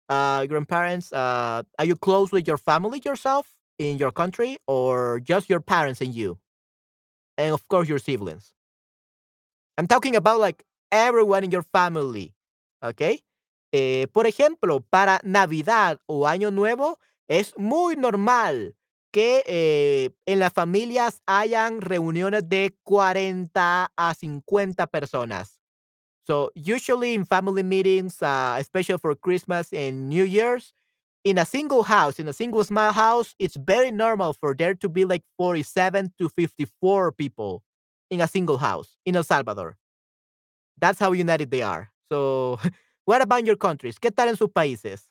[0.09, 1.11] uh, grandparents.
[1.13, 6.01] Uh, are you close with your family yourself in your country, or just your parents
[6.01, 6.39] and you,
[7.37, 8.53] and of course your siblings?
[9.77, 12.33] I'm talking about like everyone in your family.
[12.83, 13.21] Okay.
[13.71, 16.97] Eh, por ejemplo, para Navidad o Año Nuevo,
[17.29, 18.75] es muy normal
[19.11, 25.59] que eh, en las familias hayan reuniones de 40 a 50 personas.
[26.27, 30.73] So usually in family meetings, uh, especially for Christmas and New Year's,
[31.23, 34.89] in a single house, in a single small house, it's very normal for there to
[34.89, 37.63] be like 47 to 54 people
[38.09, 39.77] in a single house in El Salvador.
[40.79, 41.89] That's how united they are.
[42.11, 42.59] So,
[43.05, 43.97] what about your countries?
[43.99, 45.09] ¿Qué tal en sus países?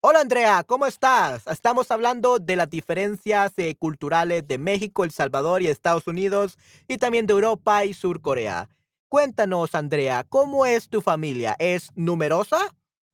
[0.00, 1.44] Hola Andrea, ¿cómo estás?
[1.48, 6.56] Estamos hablando de las diferencias eh, culturales de México, El Salvador y Estados Unidos
[6.86, 8.68] y también de Europa y Sur Corea.
[9.08, 11.56] Cuéntanos, Andrea, ¿cómo es tu familia?
[11.58, 12.58] ¿Es numerosa?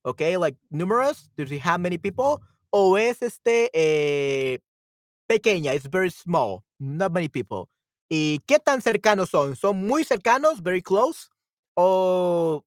[0.02, 1.30] Okay, like numerous?
[1.38, 2.44] Do you have many people?
[2.68, 4.58] ¿O es este eh,
[5.26, 5.74] pequeña?
[5.74, 7.70] It's very small, not many people.
[8.10, 9.56] ¿Y qué tan cercanos son?
[9.56, 11.30] ¿Son muy cercanos, very close?
[11.74, 12.62] ¿O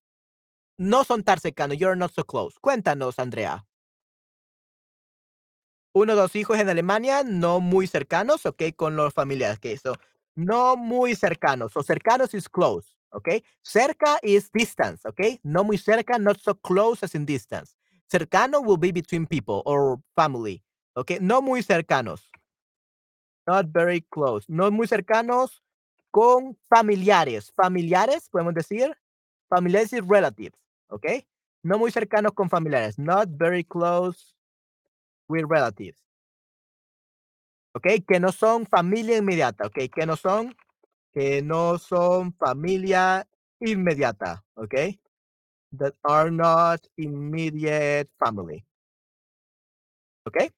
[0.80, 2.58] no son tan cercanos, you're not so close?
[2.60, 3.67] Cuéntanos, Andrea
[5.98, 8.64] uno o dos hijos en Alemania, no muy cercanos, ¿ok?
[8.76, 9.96] Con los familiares, que eso,
[10.36, 13.30] no muy cercanos, o cercanos is close, ¿ok?
[13.62, 15.40] Cerca is distance, ¿ok?
[15.44, 17.76] No muy cerca, not so close as in distance.
[18.10, 21.20] Cercano will be between people or family, ¿ok?
[21.20, 22.30] No muy cercanos.
[23.48, 24.46] Not very close.
[24.48, 25.64] No muy cercanos
[26.12, 27.52] con familiares.
[27.56, 28.96] Familiares, podemos decir.
[29.50, 31.06] Familiares y relatives, ¿ok?
[31.64, 33.00] No muy cercanos con familiares.
[33.00, 34.37] Not very close
[35.28, 35.98] with relatives.
[37.74, 37.88] ¿Ok?
[38.08, 39.68] Que no son familia inmediata.
[39.68, 39.78] ¿Ok?
[39.94, 40.56] Que no son,
[41.14, 43.28] que no son familia
[43.60, 44.44] inmediata.
[44.56, 44.74] ¿Ok?
[45.78, 48.66] That are not immediate family.
[50.26, 50.52] ¿Ok?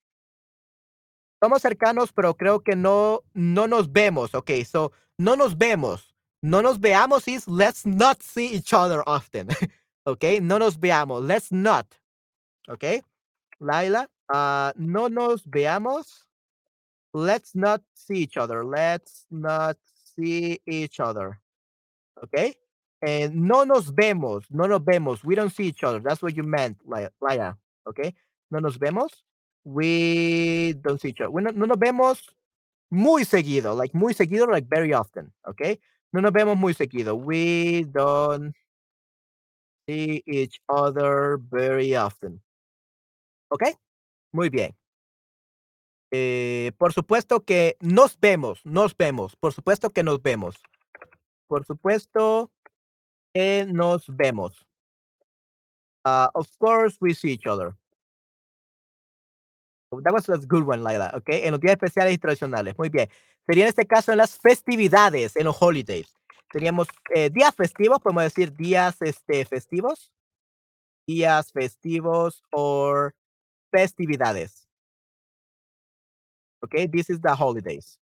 [1.42, 4.36] Somos cercanos, pero creo que no, no nos vemos.
[4.36, 6.14] Ok, so no nos vemos.
[6.42, 9.48] No nos veamos is let's not see each other often.
[10.04, 11.24] ok, no nos veamos.
[11.24, 11.86] Let's not.
[12.68, 13.04] Ok,
[13.60, 16.06] Laila, uh, no nos veamos.
[17.13, 18.63] Let's not see each other.
[18.63, 19.78] Let's not
[20.15, 21.39] see each other.
[22.24, 22.56] Okay?
[23.02, 24.43] And no nos vemos.
[24.52, 25.24] No nos vemos.
[25.24, 26.00] We don't see each other.
[26.00, 27.58] That's what you meant, Laila.
[27.88, 28.13] Okay?
[28.52, 29.10] No nos vemos.
[29.63, 31.32] We don't see each other.
[31.32, 32.22] We no, no nos vemos
[32.91, 33.76] muy seguido.
[33.76, 35.32] Like muy seguido, like very often.
[35.48, 35.80] Okay?
[36.13, 37.15] No nos vemos muy seguido.
[37.15, 38.54] We don't
[39.88, 42.41] see each other very often.
[43.50, 43.74] Okay?
[44.32, 44.76] Muy bien.
[46.12, 50.56] Eh, por supuesto que nos vemos, nos vemos, por supuesto que nos vemos.
[51.48, 52.52] Por supuesto
[53.34, 54.66] que nos vemos.
[56.06, 57.76] Uh, of course we see each other.
[59.92, 61.12] That was a good one, Laila.
[61.16, 62.78] Okay, en los días especiales y tradicionales.
[62.78, 63.10] Muy bien.
[63.46, 66.14] Sería en este caso en las festividades, en los holidays.
[66.52, 70.12] Teníamos eh, días festivos, podemos decir días este, festivos.
[71.08, 73.10] Días festivos o
[73.72, 74.68] festividades.
[76.64, 77.98] Okay, this is the holidays.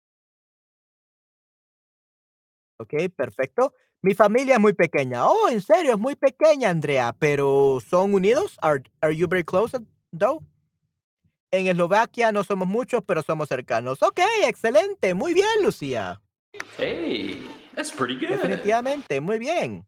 [2.79, 3.73] Ok, perfecto.
[4.01, 5.25] Mi familia es muy pequeña.
[5.25, 8.57] Oh, en serio, es muy pequeña, Andrea, pero ¿son unidos?
[8.61, 9.77] Are, are you very close,
[10.11, 10.43] though?
[11.51, 14.01] En Eslovaquia no somos muchos, pero somos cercanos.
[14.01, 15.13] Ok, excelente.
[15.13, 16.19] Muy bien, Lucía.
[16.77, 18.29] Hey, that's pretty good.
[18.29, 19.85] Definitivamente, muy bien.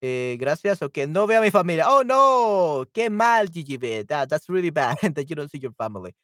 [0.00, 0.82] Eh, gracias.
[0.82, 1.88] Ok, no veo a mi familia.
[1.88, 2.84] Oh, no.
[2.92, 3.76] Qué mal, Gigi.
[4.04, 6.14] That, that's really bad that you don't see your family.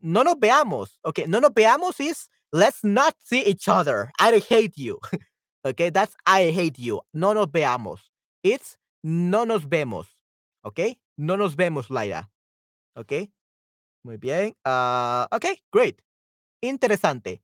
[0.00, 0.98] No nos veamos.
[1.02, 4.10] Ok, no nos veamos is let's not see each other.
[4.18, 4.98] I hate you.
[5.64, 7.00] okay, that's I hate you.
[7.14, 8.00] No nos veamos.
[8.42, 10.06] It's no nos vemos.
[10.62, 12.28] Ok, no nos vemos, Laira.
[12.96, 13.30] Ok,
[14.02, 14.54] muy bien.
[14.64, 16.00] Uh, ok, great.
[16.60, 17.42] Interesante.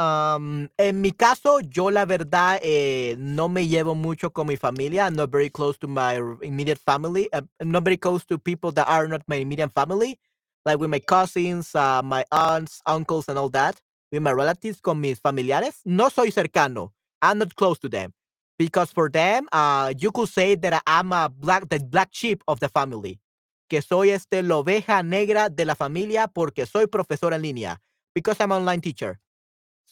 [0.00, 5.06] Um, en mi caso, yo la verdad eh, no me llevo mucho con mi familia.
[5.06, 7.28] I'm not very close to my immediate family.
[7.34, 10.18] Uh, I'm not very close to people that are not my immediate family,
[10.66, 13.80] like with my cousins, uh, my aunts, uncles, and all that.
[14.12, 16.92] With my relatives, con mis familiares, no soy cercano.
[17.22, 18.14] I'm not close to them
[18.58, 22.60] because for them, uh, you could say that I'm a black, the black sheep of
[22.60, 23.20] the family.
[23.68, 27.80] Que soy este la oveja negra de la familia porque soy profesor en línea.
[28.14, 29.20] Because I'm online teacher.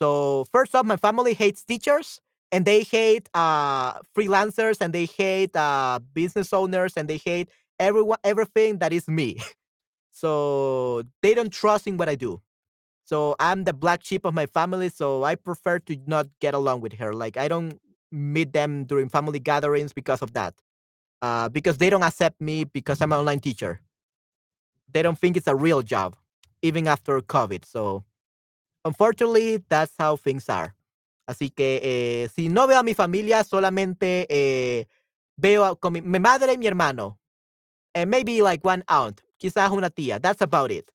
[0.01, 2.21] So first off, my family hates teachers
[2.53, 8.19] and they hate uh, freelancers and they hate uh, business owners and they hate everyone,
[8.25, 9.39] everything that is me.
[10.13, 12.43] So they don't trust in what I do.
[13.05, 14.89] So I'm the black sheep of my family.
[14.91, 17.15] So I prefer to not get along with her.
[17.15, 17.81] Like I don't
[18.13, 20.55] meet them during family gatherings because of that.
[21.23, 23.81] Uh, because they don't accept me because I'm an online teacher.
[24.93, 26.17] They don't think it's a real job,
[26.63, 27.65] even after COVID.
[27.65, 28.05] So
[28.85, 30.75] unfortunately, that's how things are.
[31.29, 34.87] Así que eh, si no veo a mi familia, solamente eh,
[35.37, 37.19] veo a, con mi, madre y mi hermano.
[37.95, 40.21] And maybe like one aunt, quizás una tía.
[40.21, 40.91] That's about it.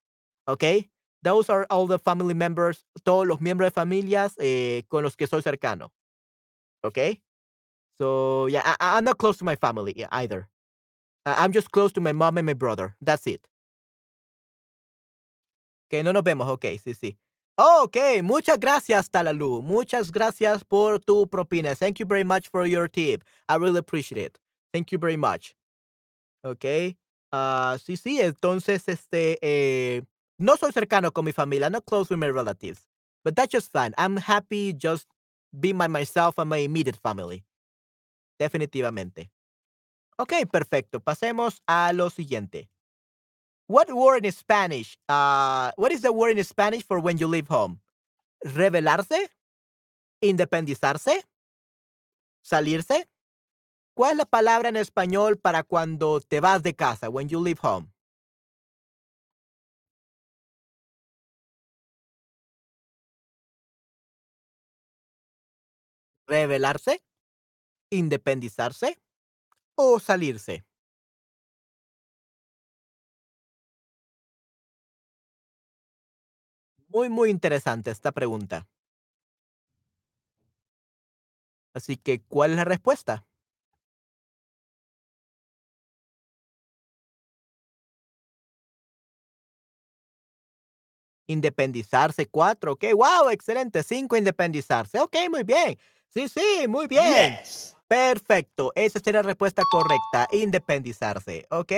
[0.48, 0.90] Okay?
[1.22, 5.28] Those are all the family members, todos los miembros de familias eh, con los que
[5.28, 5.92] soy cercano.
[6.84, 7.22] Okay?
[8.00, 10.50] So yeah, I, am not close to my family either.
[11.26, 12.96] I'm just close to my mom and my brother.
[13.00, 13.48] That's it.
[15.90, 16.50] Que no nos vemos.
[16.50, 17.18] Ok, sí, sí.
[17.58, 19.62] Ok, muchas gracias, Talalu.
[19.62, 21.76] Muchas gracias por tu propina.
[21.76, 23.24] Thank you very much for your tip.
[23.48, 24.40] I really appreciate it.
[24.74, 25.56] Thank you very much.
[26.44, 26.66] Ok.
[27.32, 30.04] Uh, sí, sí, entonces, este, eh,
[30.40, 32.88] no soy cercano con mi familia, not close with my relatives.
[33.24, 33.94] But that's just fine.
[33.98, 35.08] I'm happy just
[35.60, 37.44] being by myself and my immediate family.
[38.40, 39.32] Definitivamente.
[40.18, 41.00] Ok, perfecto.
[41.00, 42.70] Pasemos a lo siguiente.
[43.74, 45.00] What word in Spanish?
[45.10, 47.80] Uh, what is the word in Spanish for when you leave home?
[48.46, 49.32] Revelarse,
[50.22, 51.24] independizarse,
[52.44, 53.08] salirse.
[53.98, 57.10] ¿Cuál es la palabra en español para cuando te vas de casa?
[57.10, 57.88] When you leave home.
[66.28, 67.02] Revelarse,
[67.90, 69.00] independizarse
[69.74, 70.64] o salirse.
[76.94, 78.68] Muy, muy interesante esta pregunta.
[81.74, 83.26] Así que, ¿cuál es la respuesta?
[91.26, 92.74] Independizarse, cuatro.
[92.74, 93.82] Ok, wow, excelente.
[93.82, 95.00] Cinco, independizarse.
[95.00, 95.80] Ok, muy bien.
[96.10, 97.40] Sí, sí, muy bien.
[97.42, 97.76] Yes.
[97.88, 98.72] Perfecto.
[98.76, 100.28] Esa sería la respuesta correcta.
[100.32, 101.48] Independizarse.
[101.50, 101.72] Ok.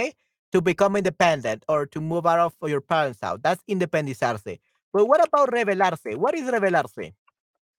[0.51, 3.39] To become independent or to move out of your parents' house.
[3.41, 4.59] That's independizarse.
[4.95, 6.15] But what about revelarse?
[6.15, 7.11] What is revelarse?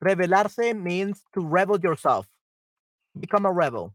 [0.04, 2.26] Revelarse means to rebel yourself.
[3.18, 3.94] Become a rebel.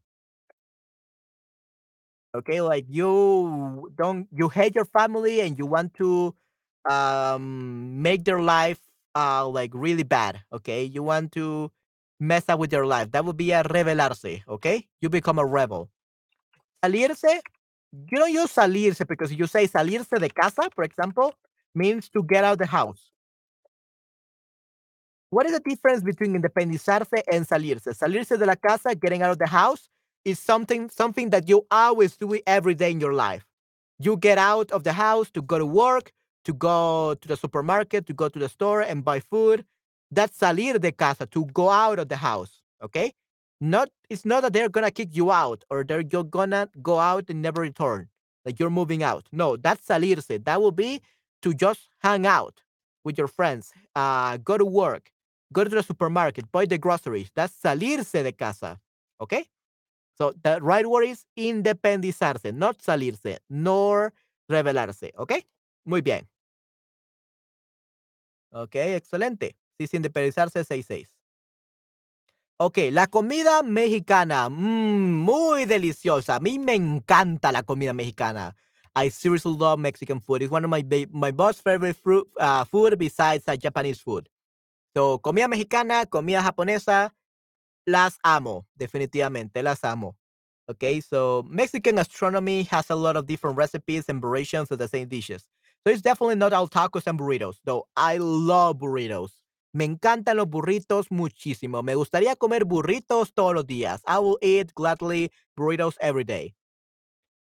[2.33, 6.33] Okay, like you don't you hate your family and you want to
[6.89, 8.79] um make their life
[9.13, 10.41] uh like really bad.
[10.51, 11.69] Okay, you want to
[12.19, 13.11] mess up with their life.
[13.11, 14.41] That would be a revelarse.
[14.49, 15.91] Okay, you become a rebel.
[16.83, 17.41] Salirse,
[18.09, 21.35] you don't use salirse because you say salirse de casa, for example,
[21.75, 23.10] means to get out of the house.
[25.31, 27.95] What is the difference between independizarse and salirse?
[27.95, 29.87] Salirse de la casa, getting out of the house,
[30.25, 33.45] is something something that you always do every day in your life.
[33.97, 36.11] You get out of the house to go to work,
[36.43, 39.63] to go to the supermarket, to go to the store and buy food.
[40.11, 42.61] That's salir de casa, to go out of the house.
[42.83, 43.13] Okay?
[43.61, 47.29] Not it's not that they're gonna kick you out or they're you're gonna go out
[47.29, 48.09] and never return.
[48.43, 49.29] Like you're moving out.
[49.31, 50.43] No, that's salirse.
[50.43, 51.01] That will be
[51.41, 52.61] to just hang out
[53.05, 55.09] with your friends, uh, go to work,
[55.51, 57.31] go to the supermarket, buy the groceries.
[57.33, 58.79] That's salirse de casa.
[59.19, 59.45] Okay?
[60.17, 64.13] So the right word is independizarse, not salirse, nor
[64.49, 65.11] revelarse.
[65.17, 65.45] Okay?
[65.85, 66.27] Muy bien.
[68.51, 69.55] Ok, excelente.
[69.79, 71.07] Sí, independizarse 6-6.
[72.57, 76.35] Ok, la comida mexicana, mm, muy deliciosa.
[76.35, 78.55] A mí me encanta la comida mexicana.
[78.95, 80.43] I seriously love Mexican food.
[80.43, 84.29] It's one of my my most favorite fruit, uh, food besides Japanese food.
[84.95, 87.13] So, comida mexicana, comida japonesa,
[87.85, 90.17] las amo, definitivamente, las amo.
[90.69, 95.07] Okay, so Mexican gastronomy has a lot of different recipes and variations of the same
[95.07, 95.45] dishes.
[95.83, 99.31] So it's definitely not all tacos and burritos, though I love burritos.
[99.73, 101.83] Me encantan los burritos muchísimo.
[101.83, 104.01] Me gustaría comer burritos todos los días.
[104.05, 106.53] I will eat gladly burritos every day.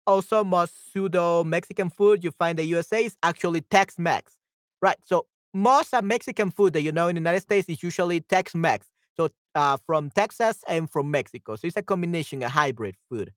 [0.06, 4.38] Also, most pseudo Mexican food you find in the USA is actually Tex Mex.
[4.82, 4.98] Right.
[5.04, 5.26] So,
[5.58, 8.88] most of Mexican food that you know in the United States is usually Tex Mex.
[9.16, 11.56] So, uh, from Texas and from Mexico.
[11.56, 13.34] So, it's a combination, a hybrid food.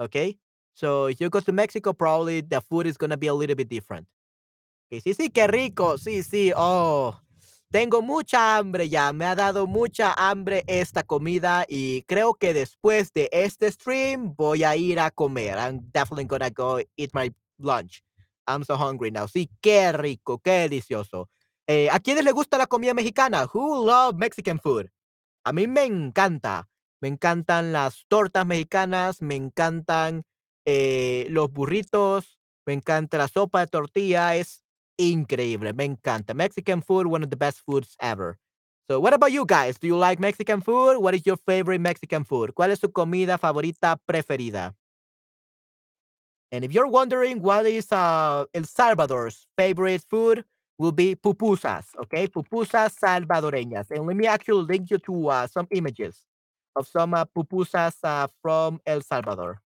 [0.00, 0.38] Okay.
[0.74, 3.56] So, if you go to Mexico, probably the food is going to be a little
[3.56, 4.06] bit different.
[4.86, 5.00] Okay.
[5.00, 5.96] Sí, sí, qué rico.
[5.96, 6.52] Sí, sí.
[6.54, 7.18] Oh.
[7.72, 13.12] Tengo mucha hambre ya, me ha dado mucha hambre esta comida y creo que después
[13.12, 15.58] de este stream voy a ir a comer.
[15.58, 18.04] I'm definitely gonna go eat my lunch.
[18.46, 19.26] I'm so hungry now.
[19.26, 21.28] Sí, qué rico, qué delicioso.
[21.68, 23.46] Eh, ¿A quiénes les gusta la comida mexicana?
[23.52, 24.90] Who love Mexican food?
[25.44, 26.68] A mí me encanta.
[27.00, 30.24] Me encantan las tortas mexicanas, me encantan
[30.64, 34.36] eh, los burritos, me encanta la sopa de tortilla.
[34.36, 34.64] Es
[34.96, 36.34] increíble, me encanta.
[36.34, 38.38] Mexican food, one of the best foods ever.
[38.88, 39.78] So, what about you guys?
[39.78, 40.98] Do you like Mexican food?
[40.98, 42.54] What is your favorite Mexican food?
[42.54, 44.74] ¿Cuál es su comida favorita preferida?
[46.52, 50.44] And if you're wondering what is uh, El Salvador's favorite food,
[50.78, 52.26] will be pupusas, okay?
[52.28, 53.90] Pupusas salvadoreñas.
[53.90, 56.24] And let me actually link you to uh, some images
[56.74, 59.60] of some uh, pupusas uh, from El Salvador.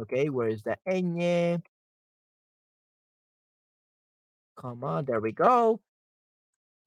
[0.00, 1.62] Okay, where is the ñ?
[4.56, 5.80] Come on, there we go.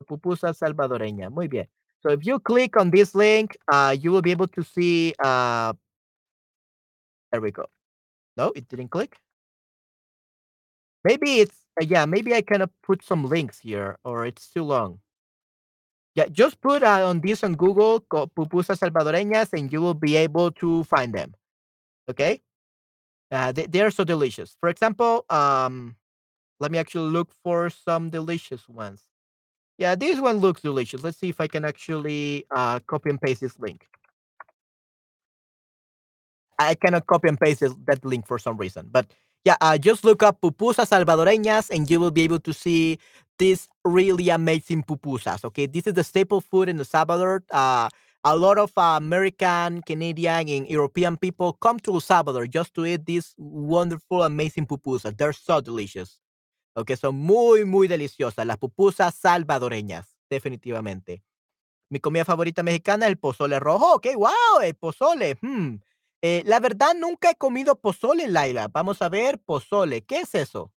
[0.05, 1.31] Pupusa salvadoreña.
[1.31, 1.65] Muy bien.
[2.01, 5.13] So if you click on this link, uh, you will be able to see.
[5.17, 5.73] Uh,
[7.31, 7.65] there we go.
[8.35, 9.17] No, it didn't click.
[11.03, 12.05] Maybe it's uh, yeah.
[12.05, 14.99] Maybe I kind of put some links here, or it's too long.
[16.15, 20.51] Yeah, just put uh, on this on Google pupusas salvadoreñas, and you will be able
[20.51, 21.33] to find them.
[22.09, 22.41] Okay,
[23.31, 24.55] uh, they, they are so delicious.
[24.59, 25.95] For example, um,
[26.59, 29.01] let me actually look for some delicious ones.
[29.77, 31.03] Yeah, this one looks delicious.
[31.03, 33.87] Let's see if I can actually uh, copy and paste this link.
[36.59, 38.87] I cannot copy and paste this, that link for some reason.
[38.91, 39.07] But
[39.45, 42.97] yeah, uh, just look up pupusas salvadoreñas and you will be able to see
[43.37, 45.43] these really amazing pupusas.
[45.43, 47.43] Okay, this is the staple food in El Salvador.
[47.51, 47.89] Uh,
[48.23, 52.85] a lot of uh, American, Canadian, and European people come to El Salvador just to
[52.85, 55.17] eat these wonderful, amazing pupusas.
[55.17, 56.19] They're so delicious.
[56.75, 58.45] Ok, son muy, muy deliciosas.
[58.45, 61.21] Las pupusas salvadoreñas, definitivamente.
[61.89, 63.95] Mi comida favorita mexicana es el pozole rojo.
[63.95, 65.37] Ok, wow, el pozole.
[65.41, 65.75] Hmm.
[66.25, 68.69] Eh, la verdad, nunca he comido pozole, Laila.
[68.69, 70.05] Vamos a ver, pozole.
[70.05, 70.71] ¿Qué es eso?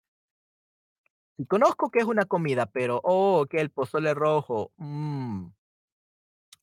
[1.37, 4.71] Sí, conozco que es una comida, pero, oh, ok, el pozole rojo.
[4.77, 5.49] Mm.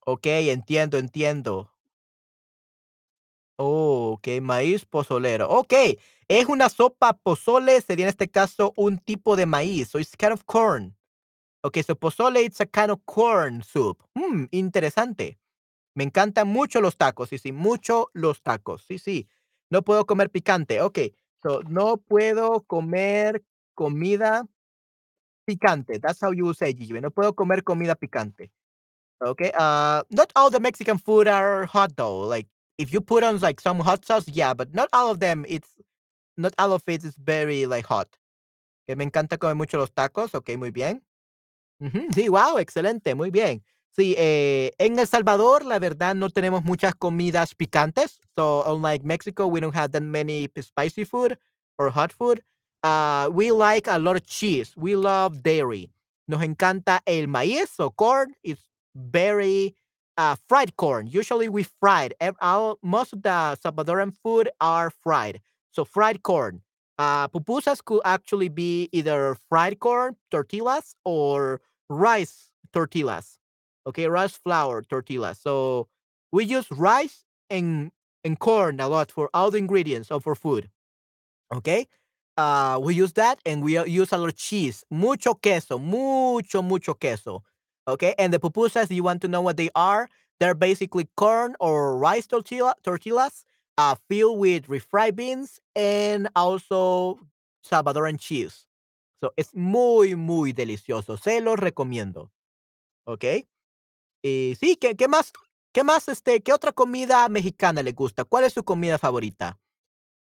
[0.05, 1.71] Ok, entiendo, entiendo.
[3.57, 5.49] Oh, ok, maíz pozolero.
[5.49, 5.75] Ok,
[6.27, 9.91] es una sopa pozole, sería en este caso un tipo de maíz.
[9.91, 10.97] So it's kind of corn.
[11.63, 14.03] Ok, so pozole it's a kind of corn soup.
[14.17, 15.39] Hmm, interesante.
[15.95, 18.85] Me encantan mucho los tacos, sí, sí, mucho los tacos.
[18.87, 19.29] Sí, sí.
[19.71, 20.81] No puedo comer picante.
[20.81, 20.99] Ok,
[21.43, 23.43] so no puedo comer
[23.75, 24.47] comida
[25.47, 25.99] picante.
[25.99, 26.75] That's how you say.
[26.75, 28.51] No puedo comer comida picante.
[29.21, 29.53] Okay.
[29.55, 32.21] Uh, not all the Mexican food are hot though.
[32.21, 35.45] Like if you put on like some hot sauce, yeah, but not all of them.
[35.49, 35.69] It's
[36.37, 38.09] not all of it is very like hot.
[38.87, 40.35] Que me encanta comer mucho los tacos.
[40.35, 41.03] Ok, muy bien.
[42.15, 43.63] Sí, wow, excelente, muy bien.
[43.95, 48.21] Sí, eh, en El Salvador, la verdad, no tenemos muchas comidas picantes.
[48.35, 51.39] So, unlike Mexico, we don't have that many spicy food
[51.79, 52.43] or hot food.
[52.83, 54.75] Uh, we like a lot of cheese.
[54.77, 55.91] We love dairy.
[56.27, 58.35] Nos encanta el maíz o corn.
[58.43, 58.63] It's
[58.95, 59.75] very
[60.17, 61.07] uh, fried corn.
[61.07, 62.15] Usually we fried.
[62.41, 65.41] All, most of the Salvadoran food are fried.
[65.71, 66.63] So fried corn.
[66.99, 73.39] Uh, pupusas could actually be either fried corn tortillas or rice tortillas.
[73.87, 75.39] Okay, rice flour tortillas.
[75.41, 75.89] So
[76.31, 77.91] we use rice and
[78.25, 80.71] and corn a lot for all the ingredients of our food.
[81.55, 81.87] Okay,
[82.37, 86.95] uh, we use that and we use a lot of cheese, mucho queso, mucho mucho
[86.95, 87.43] queso.
[87.89, 90.09] Okay, and the pupusas, you want to know what they are?
[90.39, 93.45] They're basically corn or rice tortilla, tortillas
[93.79, 97.19] uh, filled with refried beans and also
[97.65, 98.67] Salvadoran cheese.
[99.21, 101.17] So, es muy, muy delicioso.
[101.17, 102.31] Se los recomiendo.
[103.07, 103.47] ¿Ok?
[104.23, 105.33] Y sí, ¿qué, qué más?
[105.73, 108.25] ¿Qué más, este, qué otra comida mexicana le gusta?
[108.25, 109.59] ¿Cuál es su comida favorita?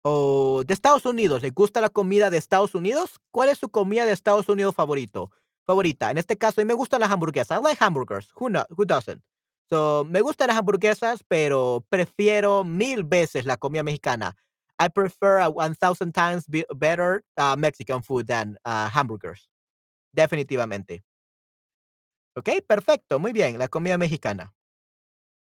[0.03, 3.19] O de Estados Unidos, ¿le gusta la comida de Estados Unidos?
[3.31, 5.31] ¿Cuál es su comida de Estados Unidos favorito?
[5.65, 6.11] Favorita.
[6.11, 7.59] En este caso, a mí me gustan las hamburguesas.
[7.59, 8.29] I like hamburgers.
[8.35, 9.21] Who, who doesn't?
[9.69, 14.35] So, me gustan las hamburguesas, pero prefiero mil veces la comida mexicana.
[14.79, 19.49] I prefer a 1000 times be better uh, Mexican food than uh, hamburgers.
[20.13, 21.03] Definitivamente.
[22.35, 23.19] Ok, perfecto.
[23.19, 23.57] Muy bien.
[23.57, 24.53] La comida mexicana.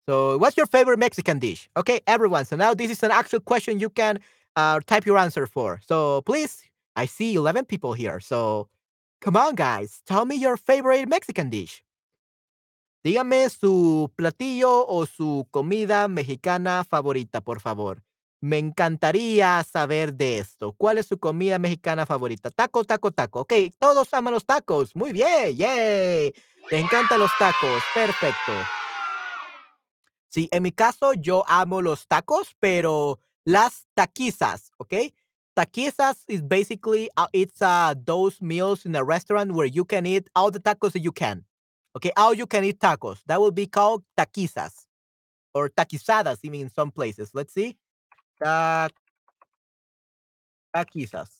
[0.08, 1.68] So, what's your favorite Mexican dish?
[1.76, 2.44] Okay, everyone.
[2.44, 4.18] So now this is an actual question you can
[4.56, 5.80] uh, type your answer for.
[5.86, 6.62] So please,
[6.96, 8.18] I see 11 people here.
[8.20, 8.68] So
[9.20, 10.02] come on, guys.
[10.06, 11.82] Tell me your favorite Mexican dish.
[13.04, 18.02] Dígame su platillo o su comida mexicana favorita, por favor.
[18.42, 20.72] Me encantaría saber de esto.
[20.72, 22.50] ¿Cuál es su comida mexicana favorita?
[22.50, 23.42] Taco, taco, taco.
[23.42, 24.96] Ok, todos aman los tacos.
[24.96, 26.34] Muy bien, yay.
[26.68, 27.80] Te encantan los tacos.
[27.94, 28.52] Perfecto.
[30.28, 34.94] Sí, en mi caso yo amo los tacos, pero las taquizas, ¿ok?
[35.54, 40.28] Taquizas is basically uh, it's uh, those meals in a restaurant where you can eat
[40.34, 41.44] all the tacos that you can.
[41.94, 43.22] Okay, all you can eat tacos.
[43.26, 44.86] That will be called taquizas
[45.54, 47.30] or taquizadas, even in some places.
[47.34, 47.76] Let's see.
[48.42, 48.88] Ta
[50.74, 51.30] taquizas.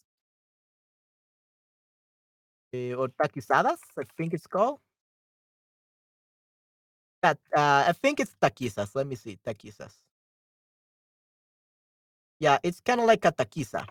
[2.75, 4.81] Uh, or taquizadas, I think it's called.
[7.23, 8.95] That uh, I think it's taquizas.
[8.95, 9.39] Let me see.
[9.47, 9.95] Taquizas.
[12.41, 13.87] Yeah, it's kind of like a taquiza.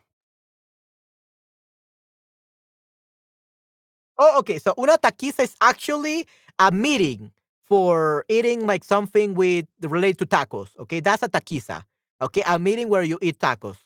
[4.17, 4.59] Oh, okay.
[4.59, 6.27] So una taquiza is actually
[6.59, 7.31] a meeting
[7.67, 10.69] for eating like something with related to tacos.
[10.79, 11.83] Okay, that's a taquiza.
[12.21, 13.77] Okay, a meeting where you eat tacos.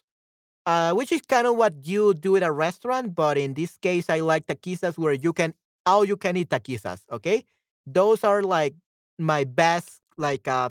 [0.66, 4.10] Uh, which is kind of what you do at a restaurant, but in this case,
[4.10, 5.54] I like taquizas where you can
[5.86, 7.02] all you can eat taquizas.
[7.12, 7.46] Okay,
[7.86, 8.74] those are like
[9.20, 10.70] my best like uh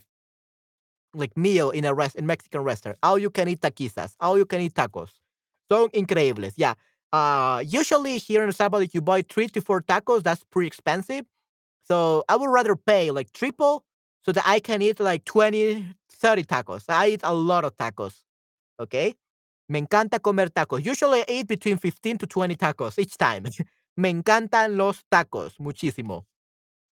[1.15, 2.99] like meal in a rest in Mexican restaurant.
[3.03, 5.11] All you can eat taquizas, all you can eat tacos.
[5.71, 6.55] Son increíbles.
[6.57, 6.75] Yeah.
[7.13, 11.25] Uh, usually here in El Salvador, you buy three to four tacos, that's pretty expensive.
[11.87, 13.85] So I would rather pay like triple
[14.25, 15.87] so that I can eat like 20,
[16.25, 16.85] 30 tacos.
[16.89, 18.25] I eat a lot of tacos.
[18.79, 19.15] Okay.
[19.69, 20.81] Me encanta comer tacos.
[20.85, 23.45] Usually I eat between 15 to 20 tacos each time.
[23.97, 26.27] Me encantan los tacos muchísimo.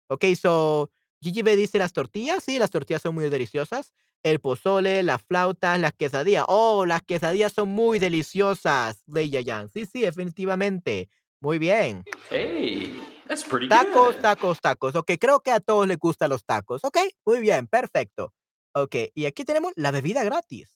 [0.09, 0.91] Okay, so
[1.23, 2.45] Gigi me dice las tortillas.
[2.45, 3.93] Sí, las tortillas son muy deliciosas.
[4.23, 6.45] El pozole, las flautas, las quesadillas.
[6.49, 9.71] Oh, las quesadillas son muy deliciosas, Leia Yan.
[9.71, 11.09] Sí, sí, definitivamente.
[11.41, 12.05] Muy bien.
[12.29, 14.23] Hey, that's pretty Tacos, good.
[14.23, 14.95] tacos, tacos.
[14.95, 16.85] Ok, creo que a todos les gustan los tacos.
[16.85, 18.35] Ok, muy bien, perfecto.
[18.75, 20.69] Ok, y aquí tenemos la bebida gratis.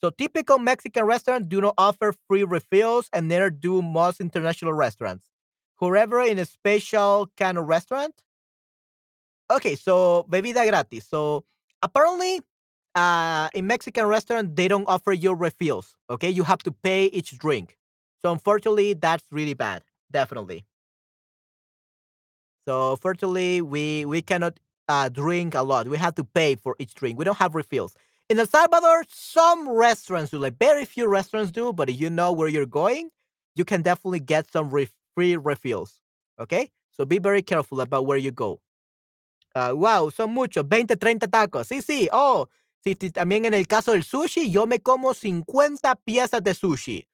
[0.00, 5.24] So, typical Mexican restaurants do not offer free refills and neither do most international restaurants.
[5.76, 8.14] Whoever in a special kind of restaurant.
[9.50, 11.06] Okay, so bebida gratis.
[11.06, 11.44] So,
[11.82, 12.40] apparently,
[12.94, 15.96] uh, in Mexican restaurant, they don't offer you refills.
[16.10, 17.76] Okay, you have to pay each drink.
[18.24, 19.82] So unfortunately, that's really bad.
[20.10, 20.64] Definitely.
[22.66, 25.88] So fortunately, we we cannot uh, drink a lot.
[25.88, 27.18] We have to pay for each drink.
[27.18, 27.94] We don't have refills.
[28.28, 32.32] In El Salvador, some restaurants do, like very few restaurants do, but if you know
[32.32, 33.10] where you're going,
[33.54, 36.00] you can definitely get some re- free refills.
[36.40, 38.60] Okay, so be very careful about where you go.
[39.54, 41.66] Uh, wow, son muchos, 20, 30 tacos.
[41.68, 42.08] Sí, sí.
[42.12, 42.48] Oh,
[42.84, 47.06] sí, sí, también en el caso del sushi, yo me como 50 piezas de sushi.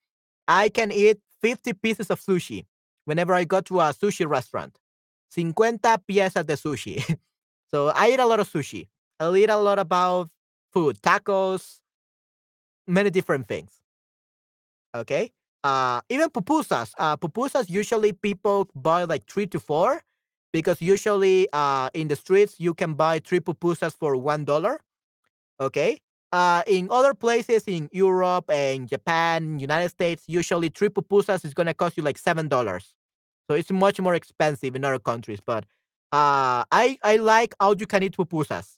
[0.48, 2.66] I can eat 50 pieces of sushi
[3.04, 4.78] whenever I go to a sushi restaurant.
[5.30, 7.18] 50 piezas de sushi.
[7.72, 8.88] so I eat a lot of sushi.
[9.18, 10.30] I eat a lot about
[10.72, 11.80] food, tacos,
[12.86, 13.72] many different things.
[14.94, 15.30] Okay.
[15.62, 16.92] Uh, even pupusas.
[16.98, 20.02] Uh, pupusas usually people buy like three to four
[20.52, 24.80] because usually uh, in the streets you can buy three pupusas for one dollar.
[25.60, 26.00] Okay.
[26.32, 31.74] Uh, in other places in Europe and Japan, United States, usually three pupusas is gonna
[31.74, 32.94] cost you like seven dollars.
[33.48, 35.40] So it's much more expensive in other countries.
[35.44, 35.64] But
[36.12, 38.76] uh, I I like all you can eat pupusas.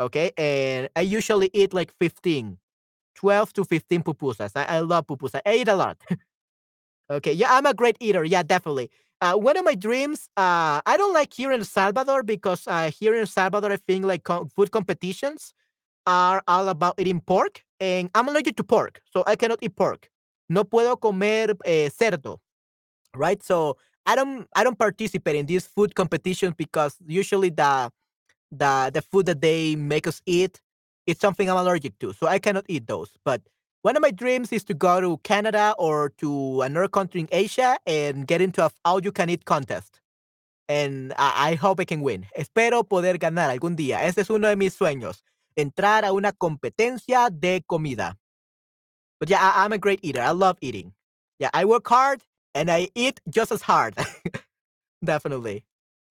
[0.00, 2.58] Okay, and I usually eat like 15,
[3.14, 4.52] 12 to 15 pupusas.
[4.56, 5.40] I, I love pupusas.
[5.46, 5.98] I eat a lot.
[7.10, 8.24] okay, yeah, I'm a great eater.
[8.24, 8.90] Yeah, definitely.
[9.20, 13.14] Uh, one of my dreams, uh, I don't like here in Salvador because uh, here
[13.14, 15.54] in Salvador, I think like food competitions
[16.06, 20.10] are all about eating pork, and I'm allergic to pork, so I cannot eat pork.
[20.48, 22.38] No puedo comer eh, cerdo,
[23.14, 23.40] right?
[23.42, 23.76] So
[24.06, 27.90] I don't I don't participate in these food competitions because usually the
[28.50, 30.60] the the food that they make us eat
[31.06, 33.10] is something I'm allergic to, so I cannot eat those.
[33.24, 33.42] But
[33.82, 37.76] one of my dreams is to go to Canada or to another country in Asia
[37.86, 40.00] and get into a all you can eat contest.
[40.68, 42.26] And I, I hope I can win.
[42.36, 44.02] Espero poder ganar algún día.
[44.04, 45.22] Ese es uno de mis sueños.
[45.56, 48.18] entrar a una competencia de comida.
[49.18, 50.20] But yeah, I, I'm a great eater.
[50.20, 50.94] I love eating.
[51.38, 52.22] Yeah, I work hard
[52.54, 53.94] and I eat just as hard.
[55.04, 55.64] Definitely.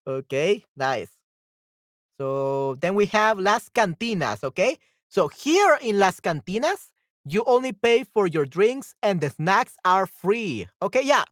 [0.08, 1.10] Okay, nice.
[2.20, 4.78] So then we have Las Cantinas, okay?
[5.10, 6.89] So here in Las Cantinas,
[7.26, 10.68] you only pay for your drinks and the snacks are free.
[10.82, 11.24] Okay, yeah.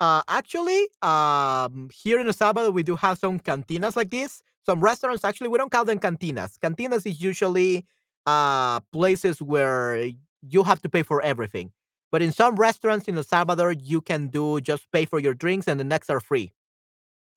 [0.00, 4.42] Uh, actually, um, here in El Salvador, we do have some cantinas like this.
[4.66, 6.58] Some restaurants, actually, we don't call them cantinas.
[6.58, 7.84] Cantinas is usually
[8.26, 10.10] uh, places where
[10.48, 11.70] you have to pay for everything.
[12.12, 15.66] But in some restaurants in El Salvador, you can do just pay for your drinks
[15.66, 16.52] and the next are free.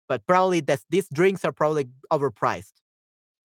[0.09, 2.73] But probably this, these drinks are probably overpriced.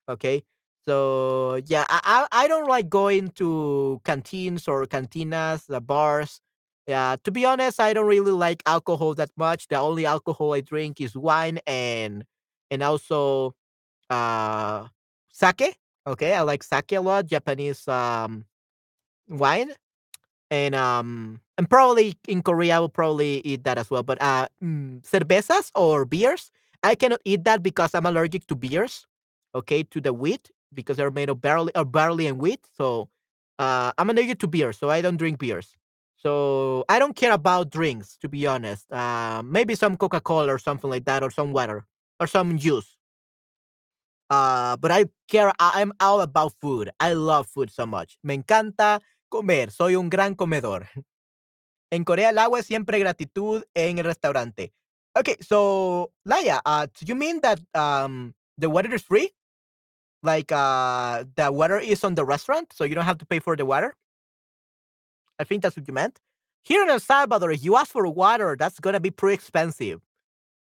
[0.08, 0.42] Okay.
[0.86, 6.40] So yeah, I I don't like going to canteens or cantinas, the bars.
[6.86, 9.68] Yeah, to be honest, I don't really like alcohol that much.
[9.68, 12.24] The only alcohol I drink is wine and
[12.70, 13.54] and also
[14.08, 14.88] uh
[15.30, 15.76] sake.
[16.06, 18.46] Okay, I like sake a lot, Japanese um
[19.28, 19.72] wine.
[20.50, 24.02] And um and probably in Korea I will probably eat that as well.
[24.02, 26.50] But uh mm, cervezas or beers,
[26.82, 29.06] I cannot eat that because I'm allergic to beers.
[29.54, 32.60] Okay, to the wheat because they're made of barley or barley and wheat.
[32.76, 33.08] So
[33.58, 35.76] uh, I'm allergic to beer, so I don't drink beers.
[36.16, 38.90] So I don't care about drinks, to be honest.
[38.92, 41.86] Uh, maybe some Coca Cola or something like that, or some water
[42.20, 42.96] or some juice.
[44.28, 45.52] Uh, but I care.
[45.58, 46.90] I'm all about food.
[47.00, 48.16] I love food so much.
[48.22, 49.00] Me encanta
[49.30, 49.70] comer.
[49.70, 50.88] Soy un gran comedor.
[51.90, 54.72] En Corea el agua es siempre gratitud en el restaurante.
[55.18, 59.32] Okay, so Laya, uh, do you mean that um, the water is free?
[60.22, 63.56] like uh the water is on the restaurant, so you don't have to pay for
[63.56, 63.94] the water.
[65.38, 66.18] I think that's what you meant.
[66.62, 70.00] Here in El Salvador, if you ask for water, that's gonna be pretty expensive.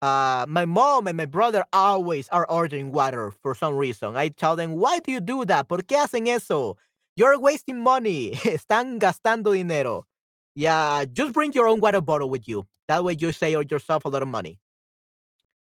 [0.00, 4.16] Uh, my mom and my brother always are ordering water for some reason.
[4.16, 5.68] I tell them, why do you do that?
[5.68, 6.76] ¿Por qué hacen eso?
[7.18, 8.30] You're wasting money.
[8.44, 10.06] Están gastando dinero.
[10.54, 12.68] Yeah, just bring your own water bottle with you.
[12.86, 14.60] That way you save yourself a lot of money.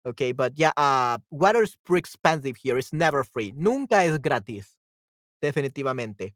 [0.05, 2.77] Okay, but yeah, uh, water is pretty expensive here.
[2.77, 3.53] It's never free.
[3.57, 4.77] Nunca es gratis.
[5.41, 6.35] Definitivamente.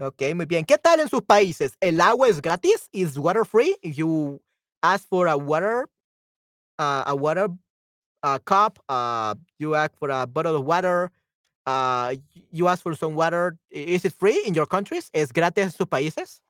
[0.00, 0.64] Ok, muy bien.
[0.64, 1.76] ¿Qué tal en sus países?
[1.80, 2.88] ¿El agua es gratis?
[2.92, 3.76] ¿Is water free?
[3.82, 4.40] If you
[4.80, 5.88] ask for a water,
[6.78, 7.48] uh, a water
[8.22, 11.10] a cup, uh, you ask for a bottle of water,
[11.66, 12.14] uh,
[12.52, 15.10] you ask for some water, is it free in your countries?
[15.14, 16.40] ¿Es gratis en sus países?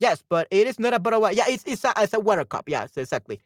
[0.00, 1.34] Yes, but it is not a bottle of water.
[1.34, 2.68] Yeah, it's, it's, a, it's a water cup.
[2.68, 3.40] Yes, exactly.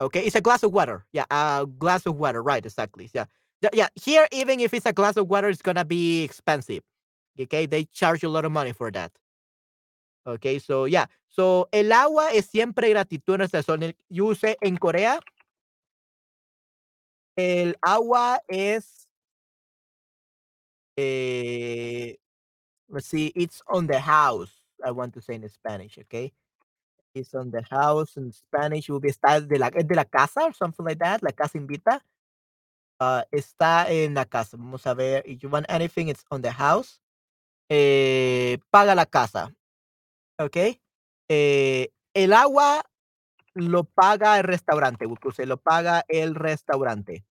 [0.00, 1.04] Okay, it's a glass of water.
[1.12, 2.42] Yeah, a glass of water.
[2.42, 3.10] Right, exactly.
[3.12, 3.24] Yeah,
[3.72, 3.88] yeah.
[3.94, 6.82] Here, even if it's a glass of water, it's gonna be expensive.
[7.40, 9.12] Okay, they charge you a lot of money for that.
[10.26, 11.06] Okay, so yeah.
[11.28, 13.92] So el agua es siempre gratuito en zona.
[14.08, 15.20] You say en Corea,
[17.36, 19.05] el agua es.
[20.96, 22.14] Eh,
[22.88, 24.52] let's see, it's on the house.
[24.84, 26.32] I want to say in Spanish, okay?
[27.16, 30.52] is on the house in Spanish will be está de la, de la casa or
[30.52, 31.22] something like that.
[31.22, 32.02] La casa invita.
[33.00, 34.56] Uh, está en la casa.
[34.56, 35.22] Vamos a ver.
[35.26, 37.00] If you want anything, it's on the house.
[37.68, 39.52] Eh, paga la casa.
[40.38, 40.78] Ok.
[41.28, 42.82] Eh, el agua
[43.54, 45.06] lo paga el restaurante.
[45.34, 47.24] Se lo paga el restaurante.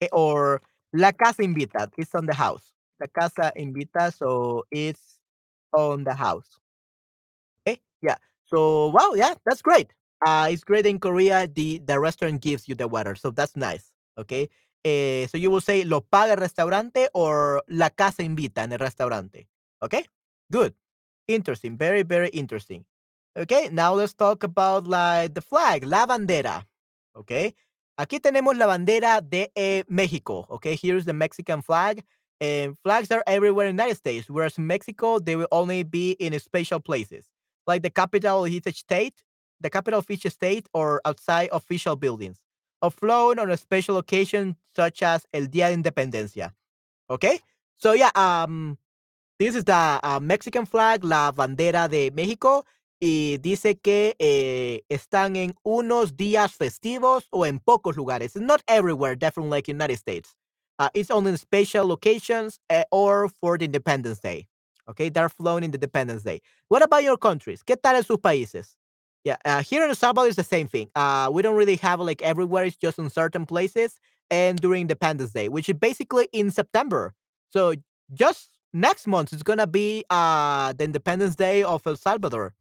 [0.00, 0.62] Eh, or
[0.92, 1.90] la casa invita.
[1.96, 2.72] It's on the house.
[3.00, 5.18] La casa invita, so it's
[5.72, 6.58] on the house.
[7.66, 7.80] Okay.
[8.02, 8.16] Yeah.
[8.46, 9.92] So wow, yeah, that's great.
[10.24, 11.46] Uh, it's great in Korea.
[11.46, 13.92] The the restaurant gives you the water, so that's nice.
[14.18, 14.48] Okay.
[14.84, 18.78] Eh, so you will say lo paga el restaurante or la casa invita en el
[18.78, 19.46] restaurante.
[19.82, 20.04] Okay.
[20.52, 20.74] Good.
[21.28, 21.76] Interesting.
[21.76, 22.84] Very very interesting.
[23.36, 23.68] Okay.
[23.72, 26.64] Now let's talk about like the flag, la bandera.
[27.16, 27.54] Okay.
[27.98, 30.46] Aquí tenemos la bandera de eh, México.
[30.48, 30.76] Okay.
[30.80, 32.02] Here's the Mexican flag.
[32.40, 36.12] And flags are everywhere in the United States, whereas in Mexico, they will only be
[36.12, 37.26] in special places
[37.66, 39.14] like the capital of each state,
[39.60, 42.38] the capital of each state, or outside official buildings,
[42.80, 46.52] or flown on a special occasion such as El Día de Independencia.
[47.10, 47.40] Okay,
[47.76, 48.78] so yeah, um,
[49.38, 52.64] this is the uh, Mexican flag, la bandera de México,
[53.00, 58.36] y dice que eh, están en unos días festivos o en pocos lugares.
[58.36, 60.34] not everywhere, definitely like United States.
[60.78, 64.46] Uh, it's only in special locations uh, or for the Independence Day.
[64.88, 66.40] Okay, they're flown in the Independence Day.
[66.68, 67.62] What about your countries?
[67.62, 68.76] ¿Qué tal en sus países?
[69.24, 70.88] Yeah, uh, here in El Salvador is the same thing.
[70.94, 72.64] Uh, we don't really have like everywhere.
[72.64, 73.98] It's just in certain places
[74.30, 77.14] and during Independence Day, which is basically in September.
[77.50, 77.74] So
[78.14, 82.54] just next month is gonna be uh the Independence Day of El Salvador.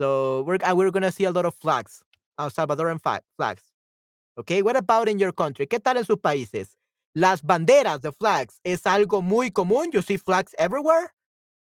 [0.00, 2.02] So we're uh, we're gonna see a lot of flags,
[2.38, 3.00] El Salvadoran
[3.36, 3.62] flags.
[4.36, 5.66] Okay, what about in your country?
[5.66, 6.76] ¿Qué tal en sus países?
[7.14, 9.92] las banderas, the flags, es algo muy común.
[9.92, 11.14] You see flags everywhere,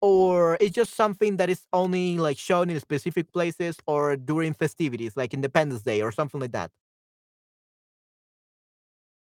[0.00, 5.16] or it's just something that is only like shown in specific places or during festivities,
[5.16, 6.70] like Independence Day or something like that.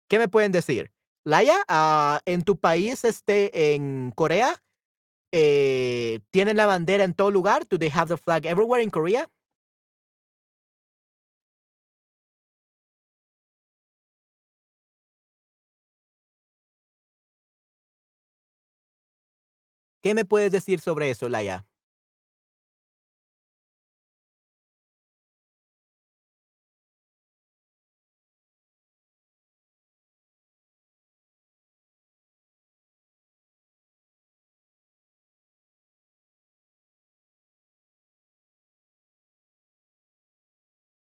[0.09, 0.93] ¿Qué me pueden decir?
[1.25, 4.55] Laia, uh, en tu país, este, en Corea,
[5.33, 7.67] eh, ¿tienen la bandera en todo lugar?
[7.69, 9.29] Do they have the flag everywhere in Korea?
[20.03, 21.67] ¿Qué me puedes decir sobre eso, Laia?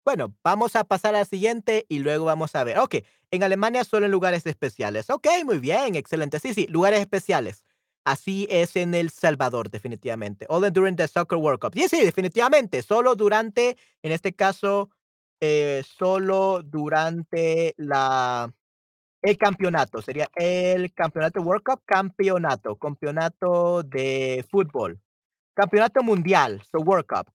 [0.06, 2.78] Bueno, vamos a pasar al siguiente y luego vamos a ver.
[2.78, 2.94] Ok,
[3.32, 5.10] en Alemania solo en lugares especiales.
[5.10, 6.38] Ok, muy bien, excelente.
[6.38, 7.64] Sí, sí, lugares especiales.
[8.04, 10.46] Así es en El Salvador, definitivamente.
[10.48, 11.74] Only during the Soccer World Cup.
[11.74, 12.82] Sí, sí, definitivamente.
[12.82, 14.90] Solo durante, en este caso,
[15.40, 18.54] eh, solo durante la
[19.22, 20.02] el campeonato.
[20.02, 25.00] Sería el campeonato World Cup, campeonato, campeonato de fútbol.
[25.56, 27.32] Campeonato mundial, so World Cup,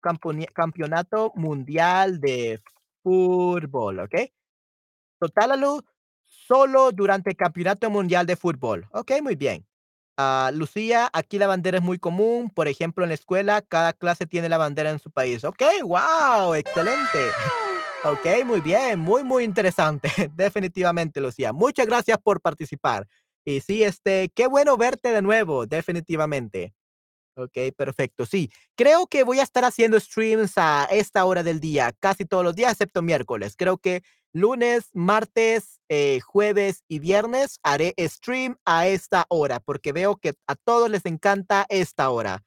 [0.54, 2.62] campeonato mundial de
[3.02, 4.14] fútbol, ¿ok?
[5.18, 5.82] Total
[6.24, 8.86] solo durante el campeonato mundial de fútbol.
[8.92, 9.66] Ok, muy bien.
[10.16, 12.48] Uh, Lucía, aquí la bandera es muy común.
[12.50, 15.42] Por ejemplo, en la escuela, cada clase tiene la bandera en su país.
[15.42, 17.18] Ok, wow, excelente.
[18.04, 20.08] Ok, muy bien, muy, muy interesante.
[20.36, 21.52] Definitivamente, Lucía.
[21.52, 23.08] Muchas gracias por participar.
[23.44, 26.72] Y sí, este, qué bueno verte de nuevo, definitivamente.
[27.34, 28.26] Ok, perfecto.
[28.26, 32.44] Sí, creo que voy a estar haciendo streams a esta hora del día, casi todos
[32.44, 33.54] los días, excepto miércoles.
[33.56, 34.02] Creo que
[34.34, 40.56] lunes, martes, eh, jueves y viernes haré stream a esta hora, porque veo que a
[40.56, 42.44] todos les encanta esta hora.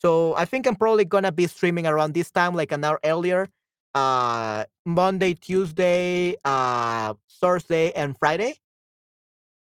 [0.00, 3.50] So I think I'm probably gonna be streaming around this time, like an hour earlier.
[3.94, 8.54] Uh, Monday, Tuesday, uh, Thursday, and Friday.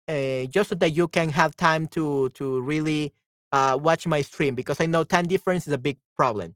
[0.08, 3.14] Uh, just so that you can have time to to really
[3.54, 6.56] uh, watch my stream because I know time difference is a big problem.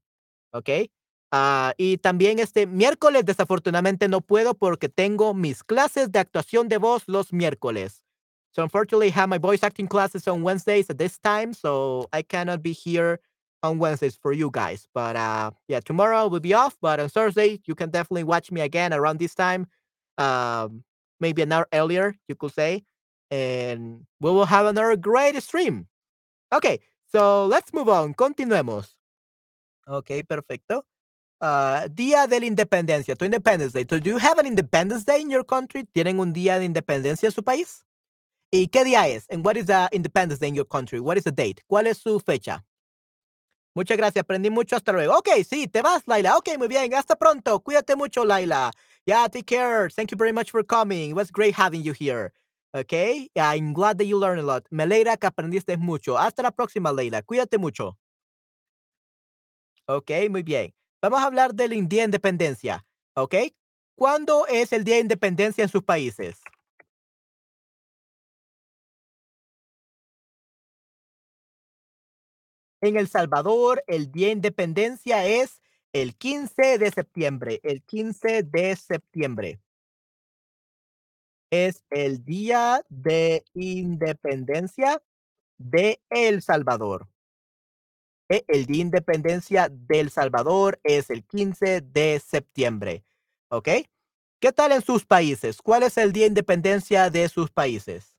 [0.54, 0.90] ¿Ok?
[1.32, 6.78] Uh, y también este miércoles desafortunadamente no puedo porque tengo mis clases de actuación de
[6.78, 8.02] voz los miércoles.
[8.52, 12.24] So unfortunately I have my voice acting classes on Wednesdays at this time, so I
[12.24, 13.20] cannot be here
[13.62, 14.88] on Wednesdays for you guys.
[14.94, 18.62] But uh, yeah, tomorrow will be off, but on Thursday you can definitely watch me
[18.62, 19.68] again around this time.
[20.18, 20.84] Um,
[21.20, 22.84] maybe an hour earlier, you could say.
[23.30, 25.88] And we will have another great stream.
[26.52, 26.66] Ok,
[27.12, 28.14] so let's move on.
[28.14, 28.98] Continuemos.
[29.86, 30.86] Ok, perfecto.
[31.40, 33.86] Uh, día de la Independencia, tu Independence Day.
[33.88, 35.84] So do you have an Independence Day in your country?
[35.94, 37.86] ¿Tienen un día de independencia en su país?
[38.52, 39.26] ¿Y qué día es?
[39.30, 41.00] And what is the Independence Day in your country?
[41.00, 41.64] What is the date?
[41.68, 42.66] ¿Cuál es su fecha?
[43.76, 44.76] Muchas gracias, aprendí mucho.
[44.76, 45.16] Hasta luego.
[45.18, 46.38] Ok, sí, te vas, Laila.
[46.38, 46.92] Ok, muy bien.
[46.96, 47.60] Hasta pronto.
[47.60, 48.72] Cuídate mucho, Laila.
[49.06, 49.90] Yeah, take care.
[49.90, 51.12] Thank you very much for coming.
[51.12, 52.34] It was great having you here.
[52.80, 52.94] Ok,
[53.36, 54.68] I'm glad that you learned a lot.
[54.70, 54.86] Me
[55.18, 56.16] que aprendiste mucho.
[56.16, 57.24] Hasta la próxima, Leila.
[57.24, 57.98] Cuídate mucho.
[59.88, 60.76] Ok, muy bien.
[61.02, 62.86] Vamos a hablar del Día de Independencia.
[63.16, 63.36] Ok,
[63.96, 66.40] ¿cuándo es el Día de Independencia en sus países?
[72.82, 75.62] En El Salvador, el Día de Independencia es
[75.94, 77.60] el 15 de septiembre.
[77.64, 79.60] El 15 de septiembre
[81.52, 85.02] es el Día de Independencia
[85.58, 87.08] de El Salvador.
[88.30, 93.06] E, el Día de Independencia del Salvador es el 15 de septiembre.
[93.50, 93.70] ¿Ok?
[94.40, 95.62] ¿Qué tal en sus países?
[95.62, 98.14] ¿Cuál es el Día de Independencia de sus países?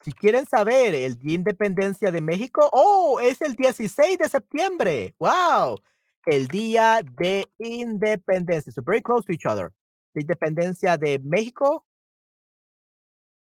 [0.00, 5.14] Si quieren saber el Día de Independencia de México, oh, es el 16 de septiembre.
[5.18, 5.80] Wow.
[6.26, 8.72] El Día de Independencia.
[8.72, 9.72] So very close to each other
[10.14, 11.84] de independencia de México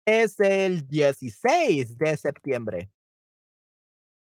[0.05, 2.91] es el 16 de septiembre.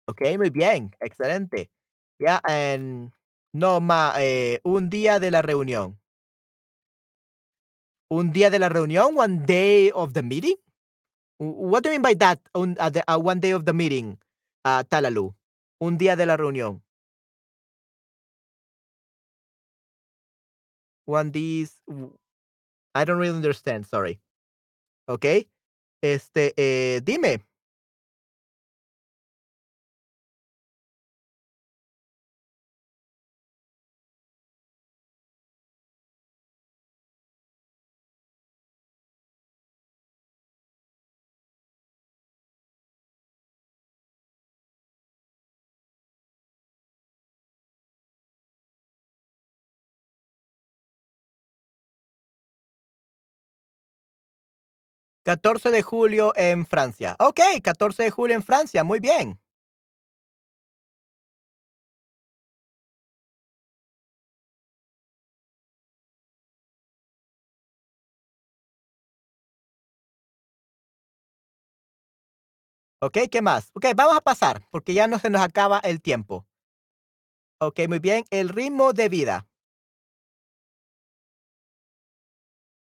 [0.07, 1.71] Ok, muy bien, excelente.
[2.19, 3.13] Ya, en
[3.53, 5.99] no más, eh, un día de la reunión.
[8.11, 10.57] Un día de la reunión, one day of the meeting.
[11.39, 12.41] What do you mean by that?
[12.55, 14.19] Un, uh, uh, one day of the meeting,
[14.65, 15.35] uh, Talalu.
[15.81, 16.83] Un día de la reunión.
[21.07, 21.81] One these
[22.95, 24.21] I don't really understand, sorry.
[25.09, 25.25] ¿Ok?
[26.03, 27.45] Este, eh, dime.
[55.31, 57.15] 14 de julio en Francia.
[57.21, 59.39] Ok, 14 de julio en Francia, muy bien.
[73.01, 73.71] Ok, ¿qué más?
[73.75, 76.45] Ok, vamos a pasar, porque ya no se nos acaba el tiempo.
[77.61, 78.25] Ok, muy bien.
[78.31, 79.50] El ritmo de vida.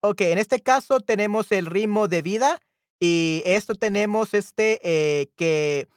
[0.07, 2.61] Ok, en este caso tenemos el ritmo de vida
[3.01, 5.89] y esto tenemos este eh, que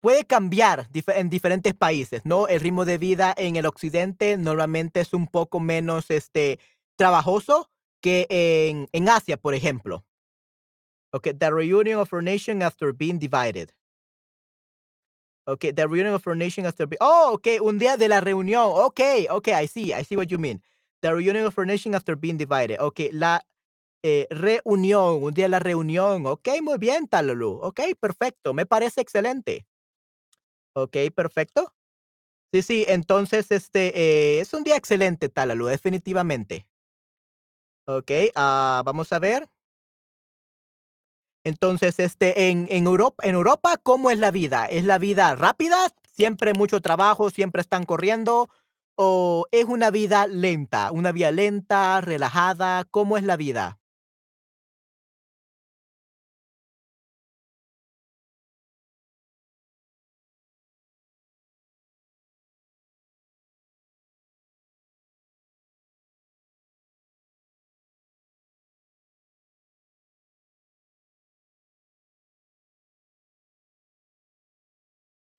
[0.00, 2.46] puede cambiar en diferentes países, ¿no?
[2.46, 6.60] El ritmo de vida en el occidente normalmente es un poco menos este,
[6.94, 7.68] trabajoso
[8.00, 10.04] que en, en Asia, por ejemplo.
[11.10, 13.72] Okay, the reunion of our nation after being divided.
[15.48, 16.98] Okay, the reunion of our nation after being.
[17.00, 18.70] Oh, okay, un día de la reunión.
[18.86, 20.62] Okay, okay, I see, I see what you mean.
[21.02, 22.78] The reunion of our nation after being divided.
[22.80, 23.44] Okay, la
[24.04, 26.26] eh, reunión, un día la reunión.
[26.26, 27.58] Okay, muy bien, Talolu.
[27.62, 29.66] Okay, perfecto, me parece excelente.
[30.74, 31.74] Okay, perfecto.
[32.52, 36.66] Sí, sí, entonces este eh, es un día excelente, Talalu, definitivamente.
[37.86, 39.48] Ok, uh, vamos a ver.
[41.44, 44.66] Entonces, este, en, en, Europa, en Europa, ¿cómo es la vida?
[44.66, 45.76] ¿Es la vida rápida?
[46.12, 47.30] ¿Siempre mucho trabajo?
[47.30, 48.48] ¿Siempre están corriendo?
[49.04, 50.92] ¿O es una vida lenta?
[50.92, 52.84] ¿Una vida lenta, relajada?
[52.88, 53.81] ¿Cómo es la vida?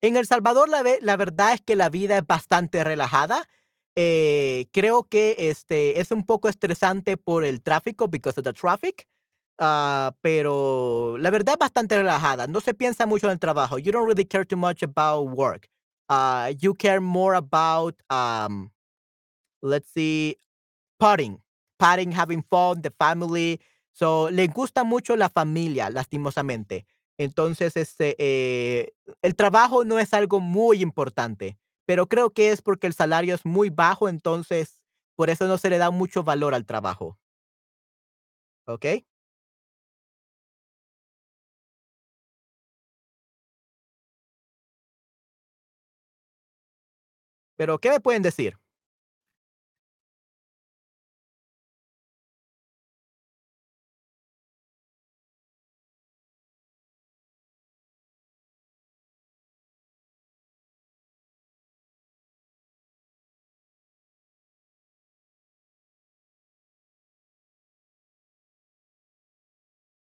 [0.04, 3.48] En El Salvador, la, verdad es que la vida es bastante relajada.
[3.96, 9.08] Eh, creo que este es un poco estresante por el tráfico, because of the traffic.
[9.58, 12.46] Uh, pero la verdad es bastante relajada.
[12.46, 13.78] No se piensa mucho en el trabajo.
[13.78, 15.70] You don't really care too much about work.
[16.10, 18.72] Uh, you care more about, um,
[19.62, 20.36] let's see,
[21.00, 21.40] partying,
[21.80, 23.58] partying, having fun, the family.
[23.92, 26.84] So, le gusta mucho la familia, lastimosamente.
[27.18, 28.92] Entonces, este, eh,
[29.22, 33.44] el trabajo no es algo muy importante, pero creo que es porque el salario es
[33.44, 34.80] muy bajo, entonces
[35.16, 37.16] por eso no se le da mucho valor al trabajo.
[38.68, 39.04] ¿Ok?
[47.58, 48.56] Pero, ¿qué me pueden decir?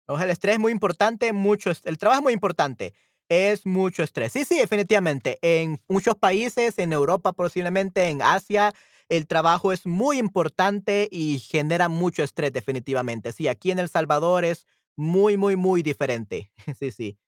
[0.07, 2.95] O el estrés es muy importante, mucho, el trabajo es muy importante,
[3.29, 4.33] es mucho estrés.
[4.33, 5.39] Sí, sí, definitivamente.
[5.43, 8.73] En muchos países, en Europa posiblemente, en Asia,
[9.09, 13.33] el trabajo es muy importante y genera mucho estrés, definitivamente.
[13.33, 16.51] Sí, aquí en El Salvador es muy, muy, muy diferente.
[16.79, 17.19] Sí, sí.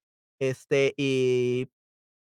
[0.40, 1.68] Este, y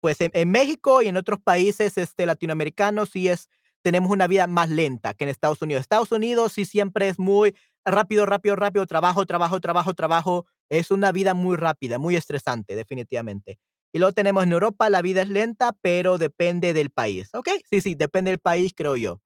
[0.01, 3.49] pues en, en México y en otros países este, latinoamericanos sí es,
[3.83, 5.81] tenemos una vida más lenta que en Estados Unidos.
[5.81, 7.55] Estados Unidos sí siempre es muy
[7.91, 10.45] rápido, rápido, rápido, trabajo, trabajo, trabajo, trabajo.
[10.69, 13.59] Es una vida muy rápida, muy estresante, definitivamente.
[13.93, 17.29] Y luego tenemos en Europa, la vida es lenta, pero depende del país.
[17.33, 17.49] ¿Ok?
[17.69, 19.21] Sí, sí, depende del país, creo yo.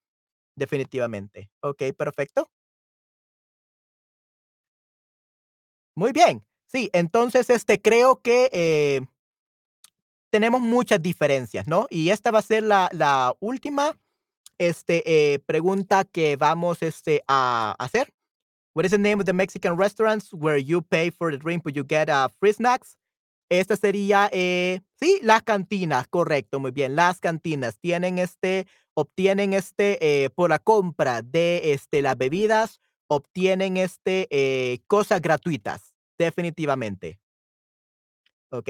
[0.56, 1.50] Definitivamente.
[1.62, 2.50] Ok, perfecto.
[5.96, 6.46] Muy bien.
[6.68, 9.02] Sí, entonces, este, creo que eh,
[10.30, 11.88] tenemos muchas diferencias, ¿no?
[11.90, 14.00] Y esta va a ser la, última
[14.58, 18.14] este, eh, pregunta que vamos este, a hacer.
[18.74, 21.76] What is the name of the Mexican restaurants where you pay for the drink but
[21.76, 22.96] you get uh, free snacks?
[23.50, 26.96] Esta sería, eh, sí, las cantinas, correcto, muy bien.
[26.96, 33.76] Las cantinas tienen este, obtienen este, eh, por la compra de este, las bebidas, obtienen
[33.76, 37.20] este, eh, cosas gratuitas, definitivamente.
[38.52, 38.70] ¿Ok?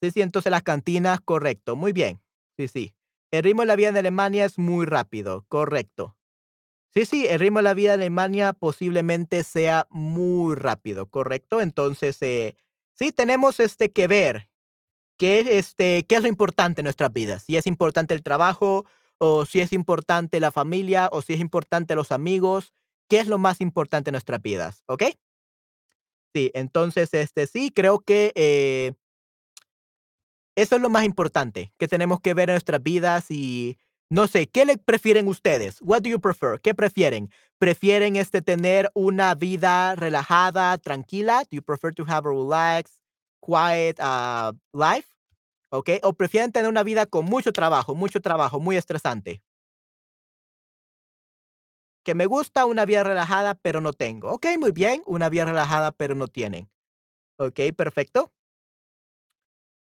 [0.00, 2.22] Sí, sí, entonces las cantinas, correcto, muy bien.
[2.56, 2.94] Sí, sí.
[3.32, 6.17] El ritmo de la vida en Alemania es muy rápido, correcto.
[6.98, 11.60] Sí, sí, el ritmo de la vida en Alemania posiblemente sea muy rápido, ¿correcto?
[11.60, 12.56] Entonces, eh,
[12.92, 14.50] sí tenemos este que ver
[15.16, 17.44] qué, este, qué es lo importante en nuestras vidas.
[17.44, 18.84] Si es importante el trabajo,
[19.18, 22.74] o si es importante la familia, o si es importante los amigos,
[23.08, 25.04] qué es lo más importante en nuestras vidas, ¿ok?
[26.34, 28.94] Sí, entonces, este, sí, creo que eh,
[30.56, 33.78] eso es lo más importante que tenemos que ver en nuestras vidas y
[34.10, 35.80] no sé, ¿qué le prefieren ustedes?
[35.82, 36.60] What do you prefer?
[36.60, 37.30] ¿Qué prefieren?
[37.58, 41.42] prefieren este tener una vida relajada, tranquila?
[41.50, 42.98] Do you prefer to have a relaxed,
[43.40, 45.08] quiet uh, life?
[45.70, 49.42] O prefieren tener una vida con mucho trabajo, mucho trabajo, muy estresante.
[52.04, 54.30] Que me gusta una vida relajada, pero no tengo.
[54.30, 55.02] Ok, muy bien.
[55.04, 56.70] Una vida relajada, pero no tienen.
[57.36, 58.32] Ok, perfecto.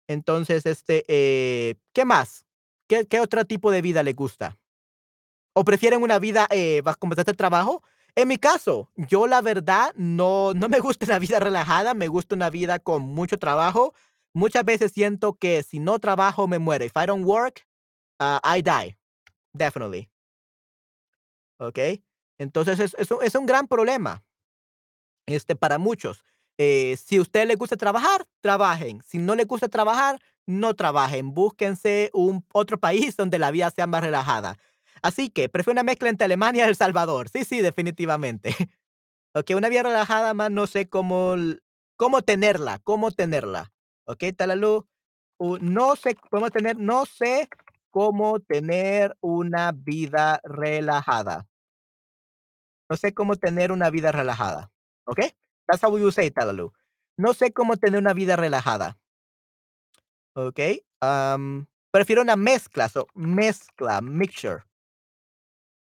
[0.10, 2.46] Entonces, este, eh, ¿qué más?
[2.92, 4.60] ¿Qué, ¿Qué, otro tipo de vida les gusta?
[5.54, 7.84] ¿O prefieren una vida eh, con bastante trabajo?
[8.16, 12.36] En mi caso, yo la verdad no, no me gusta una vida relajada, me gusta
[12.36, 13.94] una vida con mucho trabajo.
[14.34, 16.84] Muchas veces siento que si no trabajo me muero.
[16.84, 17.66] If I don't work,
[18.20, 18.98] uh, I die.
[19.54, 20.10] Definitely.
[21.60, 21.80] ¿Ok?
[22.40, 24.22] Entonces es, es, es un gran problema
[25.28, 26.26] este, para muchos.
[26.58, 29.02] Eh, si a usted le gusta trabajar, trabajen.
[29.08, 31.34] Si no le gusta trabajar, no trabajen.
[31.34, 34.58] Búsquense un otro país donde la vida sea más relajada.
[35.02, 37.30] Así que prefiero una mezcla entre Alemania y El Salvador.
[37.30, 38.56] Sí, sí, definitivamente.
[39.34, 41.36] ok, una vida relajada más no sé cómo,
[41.96, 43.72] cómo tenerla, cómo tenerla.
[44.06, 44.88] Ok, Talalu.
[45.38, 47.50] Uh, no sé, podemos tener, no sé
[47.90, 51.48] cómo tener una vida relajada.
[52.90, 54.72] No sé cómo tener una vida relajada.
[55.06, 55.20] ¿Ok?
[55.68, 56.72] That's how will say it, Talalu.
[57.18, 58.98] No sé cómo tener una vida relajada.
[60.36, 60.60] ¿Ok?
[61.02, 64.64] Um, prefiero una mezcla, so mezcla, mixture.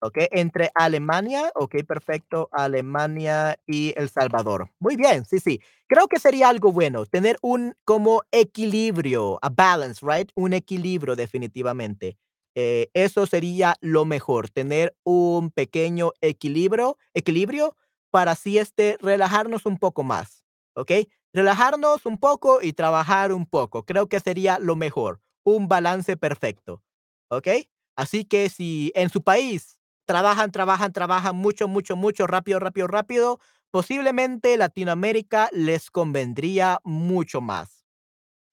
[0.02, 0.18] ¿Ok?
[0.32, 4.70] Entre Alemania, ok, perfecto, Alemania y El Salvador.
[4.80, 5.60] Muy bien, sí, sí.
[5.88, 10.30] Creo que sería algo bueno tener un como equilibrio, a balance, right?
[10.36, 12.18] Un equilibrio definitivamente.
[12.56, 17.76] Eh, eso sería lo mejor, tener un pequeño equilibrio, equilibrio
[18.12, 20.43] para así este, relajarnos un poco más,
[20.76, 20.91] ¿ok?
[21.34, 23.84] Relajarnos un poco y trabajar un poco.
[23.84, 26.82] Creo que sería lo mejor, un balance perfecto,
[27.30, 27.48] ¿ok?
[27.96, 33.40] Así que si en su país trabajan, trabajan, trabajan mucho, mucho, mucho, rápido, rápido, rápido,
[33.72, 37.86] posiblemente Latinoamérica les convendría mucho más.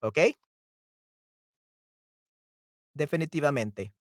[0.01, 0.19] ¿Ok?
[2.95, 3.93] Definitivamente.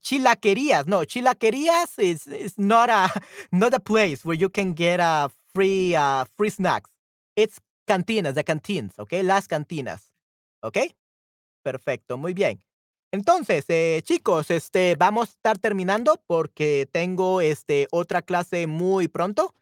[0.00, 3.08] Chilaquerías, no, chilaquerías is, is not a
[3.52, 6.90] not a place where you can get a free uh, free snacks.
[7.36, 9.22] It's cantinas, the canteens, okay?
[9.22, 10.12] Las cantinas.
[10.62, 10.78] ¿Ok?
[11.62, 12.62] Perfecto, muy bien.
[13.12, 19.54] Entonces, eh, chicos, este, vamos a estar terminando porque tengo este, otra clase muy pronto.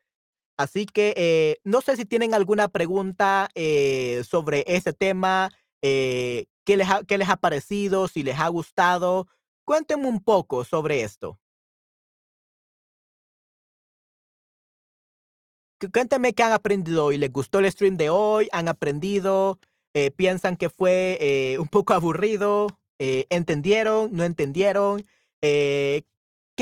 [0.61, 5.51] Así que eh, no sé si tienen alguna pregunta eh, sobre ese tema,
[5.81, 9.27] eh, ¿qué, les ha, qué les ha parecido, si les ha gustado.
[9.65, 11.39] Cuéntenme un poco sobre esto.
[15.89, 17.17] Cuéntenme qué han aprendido hoy.
[17.17, 18.49] ¿Les gustó el stream de hoy?
[18.53, 19.59] ¿Han aprendido?
[19.95, 22.67] Eh, ¿Piensan que fue eh, un poco aburrido?
[22.99, 24.11] Eh, ¿Entendieron?
[24.13, 25.07] ¿No entendieron?
[25.41, 26.05] ¿Qué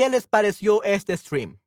[0.09, 1.59] les pareció este stream?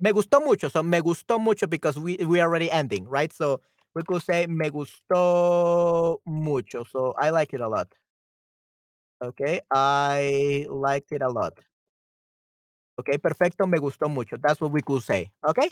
[0.00, 3.30] Me gustó mucho, so me gustó mucho because we we already ending, right?
[3.32, 3.60] So
[3.94, 7.88] we could say me gustó mucho, so I like it a lot.
[9.22, 11.52] Okay, I liked it a lot.
[12.98, 14.36] Okay, perfecto, me gustó mucho.
[14.38, 15.30] That's what we could say.
[15.46, 15.70] Okay,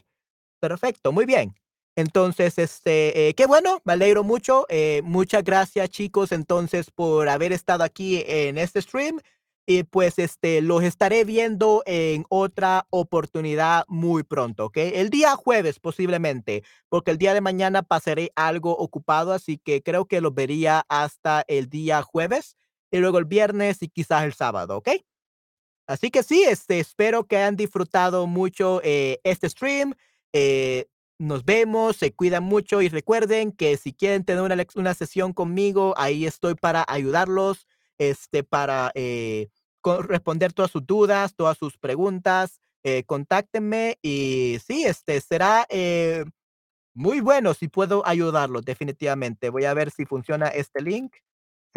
[0.61, 1.55] perfecto, muy bien.
[1.97, 4.67] Entonces, este, eh, qué bueno, me alegro mucho.
[4.69, 9.21] Eh, muchas gracias, chicos, entonces, por haber estado aquí en este stream.
[9.71, 14.79] Y pues, este, los estaré viendo en otra oportunidad muy pronto, ¿ok?
[14.79, 20.07] El día jueves, posiblemente, porque el día de mañana pasaré algo ocupado, así que creo
[20.07, 22.57] que los vería hasta el día jueves
[22.91, 24.89] y luego el viernes y quizás el sábado, ¿ok?
[25.87, 29.93] Así que sí, este, espero que hayan disfrutado mucho eh, este stream.
[30.33, 30.87] Eh,
[31.19, 35.93] nos vemos, se cuidan mucho y recuerden que si quieren tener una, una sesión conmigo,
[35.99, 37.67] ahí estoy para ayudarlos,
[37.99, 39.49] este, para eh,
[39.85, 42.61] responder todas sus dudas, todas sus preguntas.
[42.85, 46.25] Eh, contáctenme y sí, este será eh,
[46.95, 49.51] muy bueno si puedo ayudarlos, definitivamente.
[49.51, 51.15] Voy a ver si funciona este link.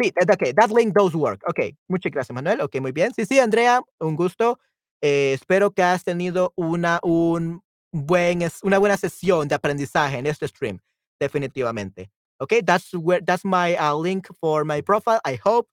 [0.00, 1.42] Sí, ok, that link does work.
[1.46, 2.60] Ok, muchas gracias, Manuel.
[2.60, 3.12] Ok, muy bien.
[3.14, 4.58] Sí, sí, Andrea, un gusto.
[5.00, 10.48] Eh, espero que has tenido una, un buen, una buena sesión de aprendizaje en este
[10.48, 10.78] stream,
[11.20, 12.10] definitivamente.
[12.40, 15.20] Okay, that's where that's my uh, link for my profile.
[15.24, 15.68] I hope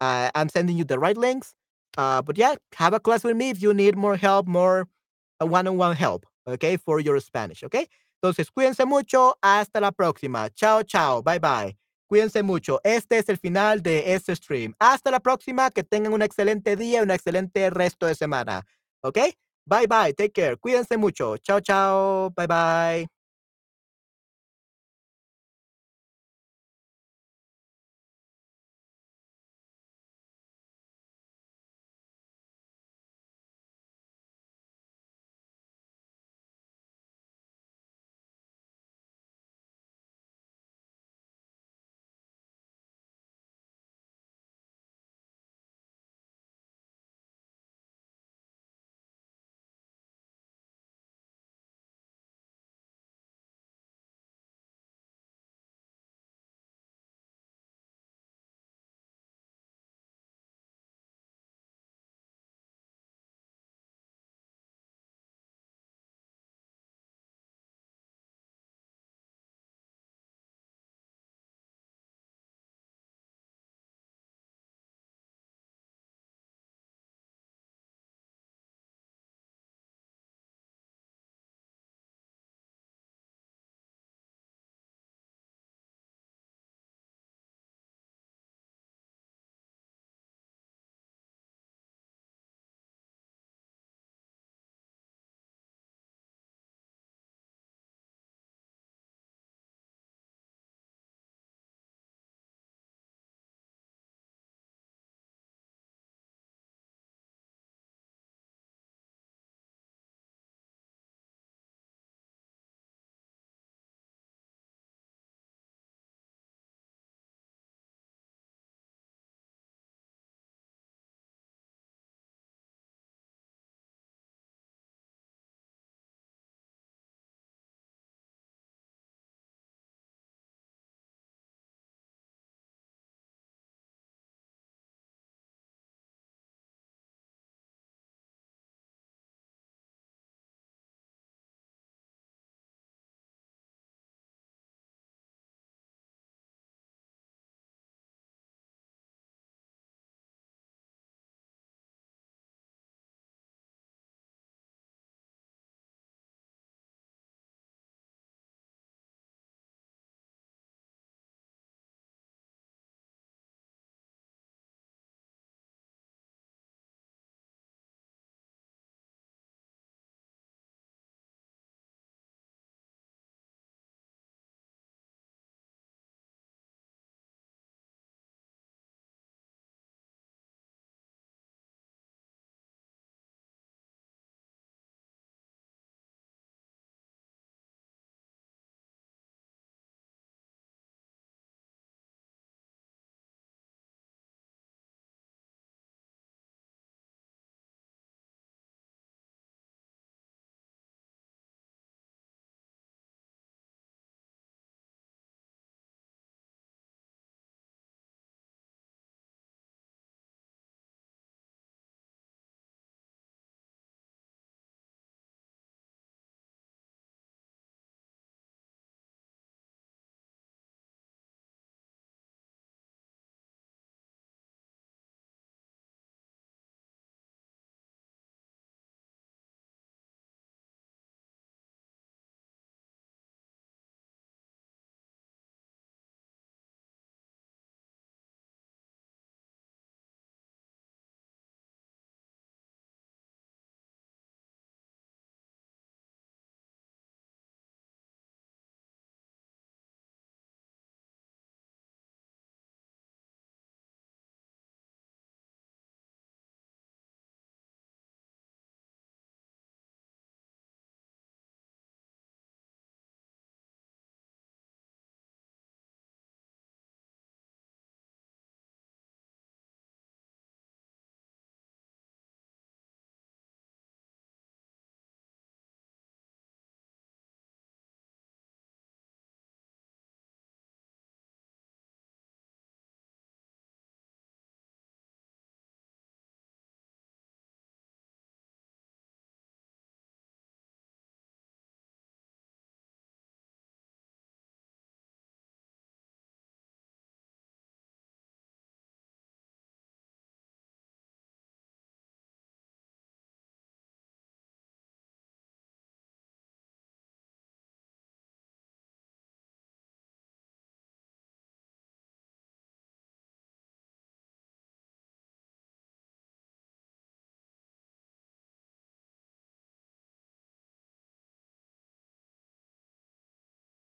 [0.00, 1.54] uh, I'm sending you the right links.
[1.96, 4.86] Uh, but yeah, have a class with me if you need more help, more
[5.40, 7.86] one-on-one -on -one help, okay, for your Spanish, okay?
[8.24, 9.36] Entonces, cuídense mucho.
[9.42, 10.48] Hasta la próxima.
[10.54, 11.22] Chao, chao.
[11.22, 11.76] Bye, bye.
[12.08, 12.80] Cuídense mucho.
[12.82, 14.74] Este es el final de este stream.
[14.78, 15.70] Hasta la próxima.
[15.70, 18.64] Que tengan un excelente día un excelente resto de semana.
[19.02, 19.18] ¿Ok?
[19.66, 20.56] Bye bye, take care.
[20.56, 21.36] Cuídense mucho.
[21.38, 22.30] Chao, chao.
[22.34, 23.23] Bye bye.